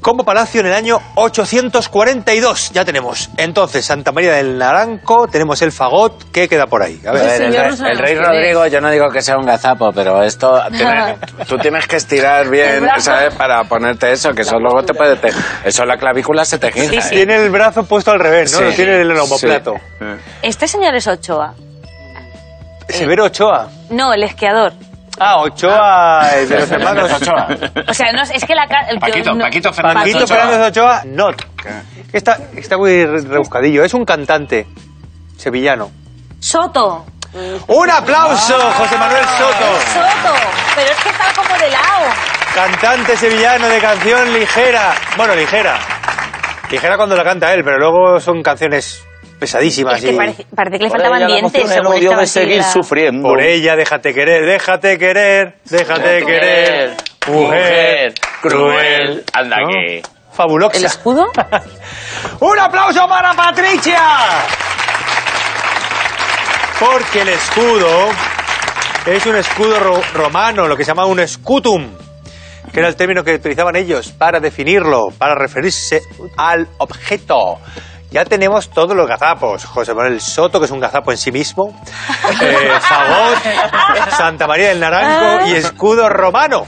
[0.00, 2.70] como palacio en el año 842.
[2.72, 3.28] Ya tenemos.
[3.36, 6.30] Entonces, Santa María del Naranco, tenemos el fagot.
[6.30, 7.00] ¿Qué queda por ahí?
[7.06, 7.42] A A ver.
[7.42, 11.16] el, no el rey Rodrigo, yo no digo que sea un gazapo, pero esto tiene-
[11.48, 13.34] tú tienes que estirar bien, ¿sabes?
[13.34, 15.16] Para ponerte eso, que eso luego te puede...
[15.16, 15.32] te-
[15.64, 17.04] eso la clavícula se te gira.
[17.04, 17.08] ¿eh?
[17.10, 18.58] Tiene el brazo puesto al revés, ¿no?
[18.58, 18.64] Sí.
[18.64, 19.74] Lo tiene en el homoplato.
[19.98, 20.04] Sí.
[20.42, 21.54] Este señor es Ochoa.
[22.88, 23.68] Severo Ochoa.
[23.90, 24.72] No, el esquiador.
[25.20, 27.48] Ah, Ochoa, el de los hermanos Ochoa.
[27.88, 30.36] O sea, no, es- que la ca- Paquito, no- Paquito Fernández Paquito Ochoa.
[30.36, 31.42] Fernández Ochoa, not.
[32.12, 33.84] Está, está muy re- rebuscadillo.
[33.84, 34.66] Es un cantante
[35.36, 35.90] sevillano.
[36.40, 37.04] Soto.
[37.66, 39.80] ¡Un aplauso, José Manuel Soto!
[39.92, 40.34] Soto.
[40.74, 42.06] Pero es que está como de lado.
[42.54, 44.94] Cantante sevillano de canción ligera.
[45.16, 45.78] Bueno, ligera.
[46.70, 49.04] Ligera cuando la canta él, pero luego son canciones
[49.38, 49.98] pesadísimas.
[49.98, 51.70] Es que y- parece, parece que le Por faltaban dientes.
[51.70, 53.28] el odio de seguir sufriendo.
[53.28, 56.96] Por ella, déjate querer, déjate querer, déjate querer.
[57.28, 59.24] Mujer cruel.
[59.32, 59.68] Anda ¿No?
[59.68, 60.02] que...
[60.32, 60.76] Fabulosa.
[60.78, 61.26] ¿El escudo?
[62.40, 64.00] ¡Un aplauso para Patricia!
[66.78, 68.08] Porque el escudo
[69.06, 71.90] es un escudo ro- romano, lo que se llama un scutum,
[72.72, 76.02] que era el término que utilizaban ellos para definirlo, para referirse
[76.36, 77.58] al objeto.
[78.10, 79.66] Ya tenemos todos los gazapos.
[79.66, 81.78] José Manuel Soto, que es un gazapo en sí mismo.
[82.40, 86.66] Eh, Fagot, Santa María del Naranco y escudo romano.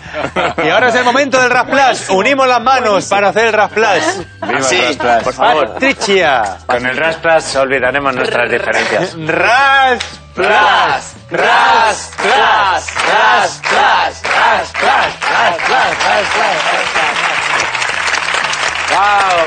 [0.63, 2.11] Y ahora es el momento del Rasplas.
[2.11, 4.19] Unimos las manos para hacer el Rasplas.
[4.43, 5.23] Viva Sí, el Rasplas.
[5.25, 5.73] por favor.
[5.73, 6.59] Patricia.
[6.67, 9.17] Con el Rasplas olvidaremos nuestras diferencias.
[9.27, 9.99] Ras.
[10.37, 15.91] Ras, ras, ras, ras, ras, ras, ras, ras,
[18.91, 19.45] ¡Wow!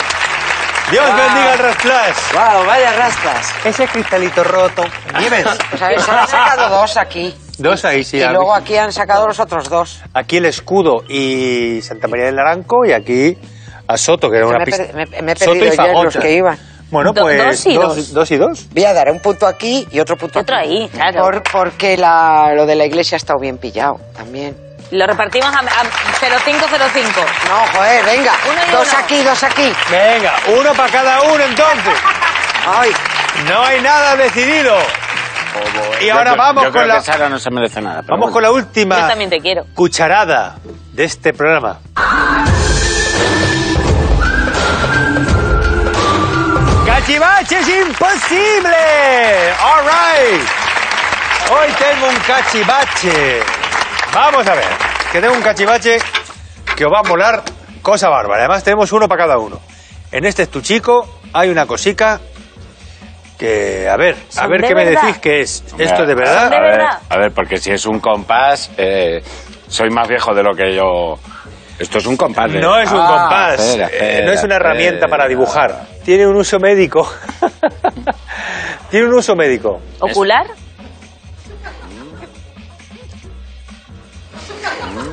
[0.92, 2.18] Dios bendiga el Rasplas.
[2.34, 2.66] ¡Wow!
[2.66, 3.54] ¡Vaya Rasplas!
[3.66, 4.84] Ese cristalito roto.
[5.18, 5.46] Nieves.
[5.74, 7.34] O sea, se han sacado dos aquí.
[7.58, 8.18] Dos ahí, sí.
[8.18, 10.02] y luego aquí han sacado los otros dos.
[10.14, 13.38] Aquí el escudo y Santa María del Naranco y aquí
[13.88, 14.84] a Soto, que era una me, he pista.
[14.94, 16.58] me- me he Soto y perdido ya en los que iban.
[16.92, 18.14] Bueno, Do- pues dos y dos.
[18.14, 18.70] dos y dos.
[18.72, 20.68] Voy a dar un punto aquí y otro punto Otro aquí.
[20.84, 21.22] ahí, claro.
[21.24, 24.56] Por- porque la, lo de la iglesia ha estado bien pillado también.
[24.92, 27.22] Lo repartimos a, a 0505.
[27.50, 28.32] No, joder, venga.
[28.52, 29.00] Uno y Dos uno.
[29.00, 29.74] aquí, dos aquí.
[29.90, 31.94] Venga, uno para cada uno entonces.
[32.66, 32.92] Ay,
[33.48, 34.78] No hay nada decidido.
[36.02, 38.02] Y ahora Yo- vamos yo con creo la que Sara no se merece nada.
[38.02, 38.34] vamos bueno.
[38.34, 39.66] con la Yo última también te quiero.
[39.74, 40.56] cucharada
[40.92, 41.80] de este programa.
[46.86, 49.54] ¡Cachivache es imposible!
[49.62, 50.48] All right.
[51.52, 53.42] Hoy tengo un cachivache.
[54.14, 54.66] Vamos a ver,
[55.12, 55.98] que tengo un cachivache
[56.76, 57.42] que os va a molar
[57.82, 58.42] cosa bárbara.
[58.44, 59.60] Además tenemos uno para cada uno.
[60.12, 62.20] En este estuchico hay una cosica
[63.38, 65.64] que, a ver, a ¿Son ver qué me decís que es.
[65.78, 66.42] ¿Esto es de verdad?
[66.44, 67.00] ¿Son de a ver, verdad?
[67.10, 69.24] A ver, porque si es un compás, eh,
[69.68, 71.18] soy más viejo de lo que yo.
[71.80, 72.52] Esto es un compás.
[72.52, 75.10] de- No es un Ah, compás, espera, eh, espera, no es una herramienta espera.
[75.10, 75.88] para dibujar.
[76.06, 77.12] Tiene un uso médico.
[78.92, 79.82] Tiene un uso médico.
[80.00, 80.46] ¿Ocular?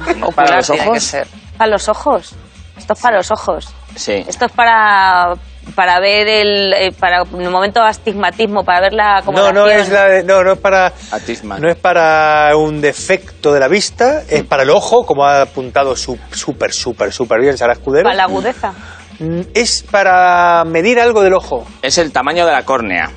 [0.22, 1.02] Ocular los tiene que ojos?
[1.02, 1.26] ser.
[1.56, 2.34] Para los ojos.
[2.76, 3.68] Esto es para los ojos.
[3.96, 4.24] Sí.
[4.26, 5.34] Esto es para
[5.74, 9.66] para ver el eh, para en el momento de astigmatismo para ver la No, no
[9.68, 11.60] es la de- no, no es para Atisman.
[11.60, 15.94] no es para un defecto de la vista, es para el ojo, como ha apuntado
[15.96, 18.04] su- súper súper súper bien Sara Escudero.
[18.04, 18.72] para la agudeza.
[19.18, 21.66] Mm, Es para medir algo del ojo.
[21.82, 23.10] Es el tamaño de la córnea.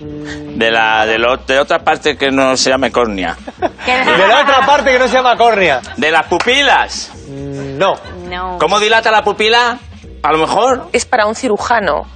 [0.00, 3.36] De la de, lo- de otra parte que no se llame córnea.
[3.60, 5.80] De la otra parte que no se llama córnea.
[5.96, 7.10] De las pupilas.
[7.28, 7.96] No.
[8.28, 8.58] No.
[8.58, 9.78] ¿Cómo dilata la pupila?
[10.22, 10.88] A lo mejor.
[10.92, 12.06] Es para un cirujano.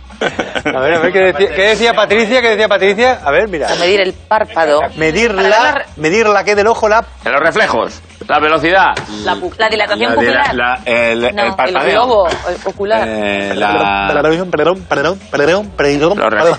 [0.65, 3.21] A ver, a ver qué decía, qué decía Patricia, qué decía Patricia.
[3.25, 3.69] A ver, mira.
[3.69, 4.81] Para medir el párpado.
[4.97, 8.01] Medir la, medir la que del ojo, la En los reflejos.
[8.29, 8.89] La velocidad.
[9.25, 10.55] La, la dilatación La- pupilar.
[10.55, 11.89] la- el, No, el parpadeo.
[11.89, 13.05] El globo el ocular.
[13.09, 14.09] Eh, la...
[14.13, 16.59] Perdón, perdón, perdón, perdón, perdón, perdón.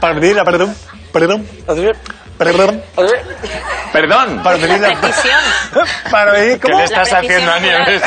[0.00, 0.74] Para medir la, perdón,
[1.12, 1.46] perdón,
[2.38, 2.82] perdón,
[3.92, 4.42] Perdón.
[4.42, 5.40] para medir la, Precisión.
[6.10, 7.58] para medir, ¿Qué le estás haciendo a.
[7.58, 8.02] Nieves?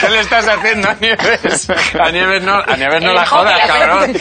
[0.00, 1.68] ¿Qué le estás haciendo a Nieves?
[2.00, 4.14] A Nieves no, a Nieves no la jodas, la cabrón.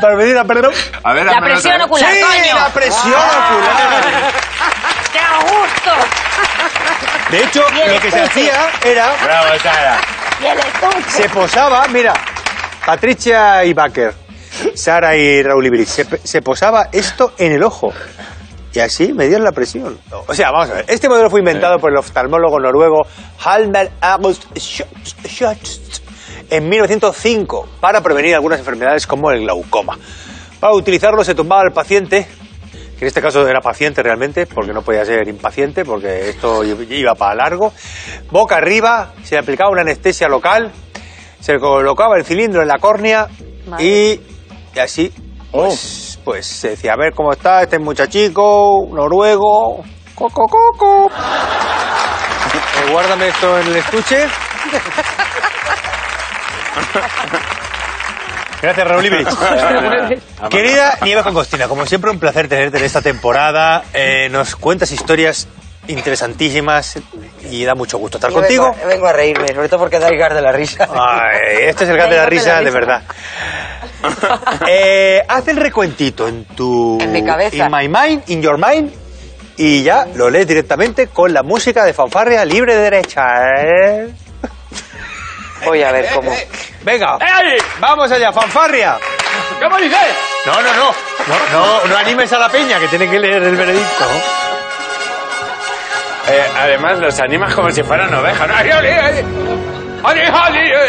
[0.00, 0.72] Para medir la, perdón.
[1.04, 1.86] A ver, La presión vez.
[1.86, 2.54] ocular, Sí, coño.
[2.60, 4.32] la presión ocular.
[5.12, 5.92] ¡Qué a gusto!
[7.30, 9.98] De hecho, lo que se hacía era, Bravo, Sara.
[10.42, 11.10] Y el estuche.
[11.10, 12.12] se posaba, mira,
[12.84, 14.12] Patricia y Baker,
[14.74, 17.92] Sara y Raúl Ibris, se, se posaba esto en el ojo.
[18.72, 19.98] Y así medían la presión.
[20.26, 20.84] O sea, vamos a ver.
[20.88, 23.06] Este modelo fue inventado por el oftalmólogo noruego
[23.44, 26.02] Halmer August Schütz
[26.50, 29.98] en 1905 para prevenir algunas enfermedades como el glaucoma.
[30.60, 32.26] Para utilizarlo se tumbaba al paciente,
[32.98, 37.14] que en este caso era paciente realmente, porque no podía ser impaciente, porque esto iba
[37.14, 37.72] para largo,
[38.30, 40.72] boca arriba, se le aplicaba una anestesia local,
[41.40, 43.28] se le colocaba el cilindro en la córnea
[43.66, 43.84] Madre.
[43.84, 44.20] y,
[44.74, 45.12] y así
[45.50, 51.10] pues, pues se decía, a ver cómo está este muchachico, noruego, coco, coco.
[51.14, 54.26] Eh, guárdame esto en el estuche.
[58.62, 59.28] Gracias, Raúl Ibrich.
[60.50, 63.84] Querida Nieves Concostina, como siempre un placer tenerte en esta temporada.
[63.92, 65.46] Eh, nos cuentas historias
[65.86, 66.98] interesantísimas
[67.50, 68.70] y da mucho gusto estar yo contigo.
[68.72, 70.88] Vengo, a- vengo a reírme, sobre todo porque da el gar de la risa.
[70.90, 73.02] Ay, este es el gas de la risa, de verdad.
[74.68, 76.98] Eh, haz el recuentito en tu...
[77.00, 77.56] En mi cabeza.
[77.56, 78.92] In my mind, in your mind.
[79.56, 83.22] y ya lo lees directamente con la música de fanfarria libre de derecha.
[83.58, 84.08] ¿eh?
[85.64, 86.32] Voy a ver cómo.
[86.82, 87.58] Venga, ¡Ey!
[87.80, 88.98] vamos allá, fanfarria.
[89.62, 89.98] ¿Cómo dices?
[90.46, 90.94] No, no, no,
[91.26, 94.04] no, no, no animes a la peña que tiene que leer el veredicto.
[96.28, 98.48] Eh, además, los animas como si fueran ovejas.
[98.48, 99.73] ¿no?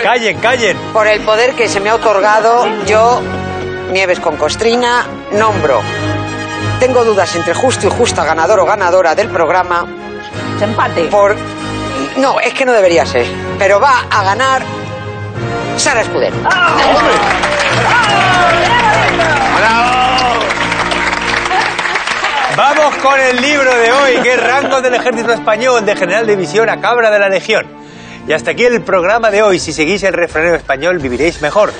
[0.03, 0.78] Callen, callen.
[0.91, 3.22] Por el poder que se me ha otorgado, yo,
[3.91, 5.82] Nieves con Costrina, nombro.
[6.80, 9.86] Tengo dudas entre justo y justa ganador o ganadora del programa
[10.59, 11.05] Empate.
[11.05, 11.36] por...
[12.18, 13.26] No, es que no debería ser.
[13.57, 14.61] Pero va a ganar
[15.78, 16.36] Sara Escudero.
[22.57, 26.36] Vamos con el libro de hoy, que es Rango del Ejército Español, de General de
[26.36, 27.74] División a Cabra de la Legión.
[28.28, 29.59] Y hasta aquí el programa de hoy.
[29.59, 31.71] Si seguís el refranero español, viviréis mejor.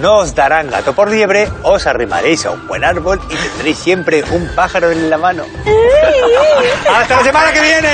[0.00, 4.22] No os darán gato por liebre, os arrimaréis a un buen árbol y tendréis siempre
[4.30, 5.44] un pájaro en la mano.
[6.94, 7.88] ¡Hasta la semana que viene!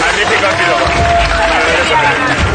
[0.00, 0.46] Magnífico.
[1.38, 2.53] Maravilloso.